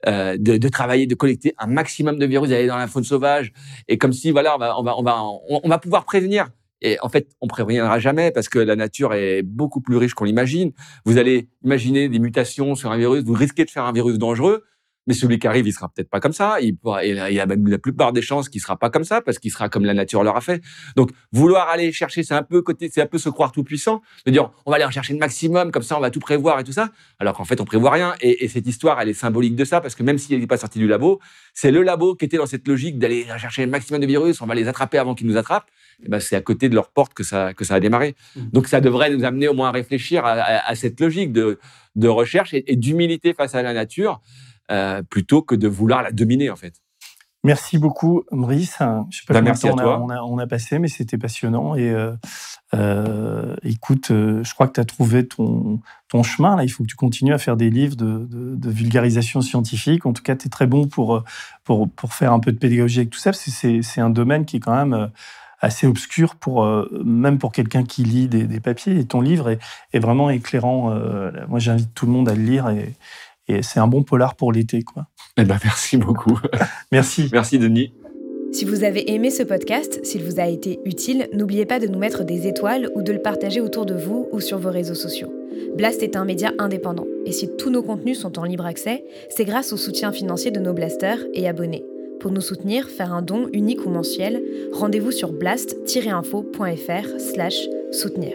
[0.07, 3.53] euh, de, de, travailler, de collecter un maximum de virus, d'aller dans la faune sauvage,
[3.89, 5.23] et comme si voilà, on va, on va, on va,
[5.65, 6.49] on va pouvoir prévenir.
[6.83, 10.25] Et en fait, on préviendra jamais parce que la nature est beaucoup plus riche qu'on
[10.25, 10.73] l'imagine.
[11.05, 14.65] Vous allez imaginer des mutations sur un virus, vous risquez de faire un virus dangereux.
[15.07, 16.61] Mais celui qui arrive, il sera peut-être pas comme ça.
[16.61, 19.51] Il, il a même la plupart des chances qu'il sera pas comme ça parce qu'il
[19.51, 20.63] sera comme la nature leur a fait.
[20.97, 24.01] Donc, vouloir aller chercher, c'est un peu côté, c'est un peu se croire tout puissant,
[24.27, 26.61] de dire on va aller en chercher le maximum, comme ça on va tout prévoir
[26.61, 26.91] et tout ça.
[27.19, 28.15] Alors qu'en fait, on prévoit rien.
[28.21, 30.57] Et, et, cette histoire, elle est symbolique de ça parce que même s'il n'est pas
[30.57, 31.21] sorti du labo,
[31.53, 34.41] c'est le labo qui était dans cette logique d'aller chercher le maximum de virus.
[34.41, 35.69] On va les attraper avant qu'ils nous attrapent.
[36.05, 38.15] Et ben, c'est à côté de leur porte que ça que ça a démarré.
[38.37, 38.41] Mmh.
[38.53, 41.59] Donc, ça devrait nous amener au moins à réfléchir à, à, à cette logique de
[41.95, 44.21] de recherche et, et d'humilité face à la nature.
[44.71, 46.75] Euh, plutôt que de vouloir la dominer en fait.
[47.45, 48.79] Merci beaucoup, Maurice.
[49.11, 50.01] Je sais pas combien merci toi.
[50.01, 51.75] On, a, on, a, passé, mais c'était passionnant.
[51.75, 52.13] Et euh,
[52.73, 56.55] euh, écoute, je crois que tu as trouvé ton, ton chemin.
[56.55, 60.07] Là, il faut que tu continues à faire des livres de, de, de vulgarisation scientifique.
[60.07, 61.25] En tout cas, tu es très bon pour,
[61.65, 63.33] pour, pour faire un peu de pédagogie avec tout ça.
[63.33, 65.11] C'est un domaine qui est quand même
[65.61, 66.65] assez obscur pour
[67.05, 69.01] même pour quelqu'un qui lit des, des, papiers.
[69.01, 69.59] Et ton livre est,
[69.93, 70.95] est vraiment éclairant.
[71.49, 72.95] moi, j'invite tout le monde à le lire et,
[73.49, 75.07] et c'est un bon polar pour l'été, quoi.
[75.36, 76.38] Eh ben, merci beaucoup.
[76.93, 77.28] merci.
[77.32, 77.93] Merci, Denis.
[78.53, 81.99] Si vous avez aimé ce podcast, s'il vous a été utile, n'oubliez pas de nous
[81.99, 85.32] mettre des étoiles ou de le partager autour de vous ou sur vos réseaux sociaux.
[85.76, 89.47] Blast est un média indépendant, et si tous nos contenus sont en libre accès, c'est
[89.47, 91.84] grâce au soutien financier de nos blasters et abonnés.
[92.20, 98.34] Pour nous soutenir, faire un don unique ou mensuel, rendez-vous sur blast-info.fr slash soutenir.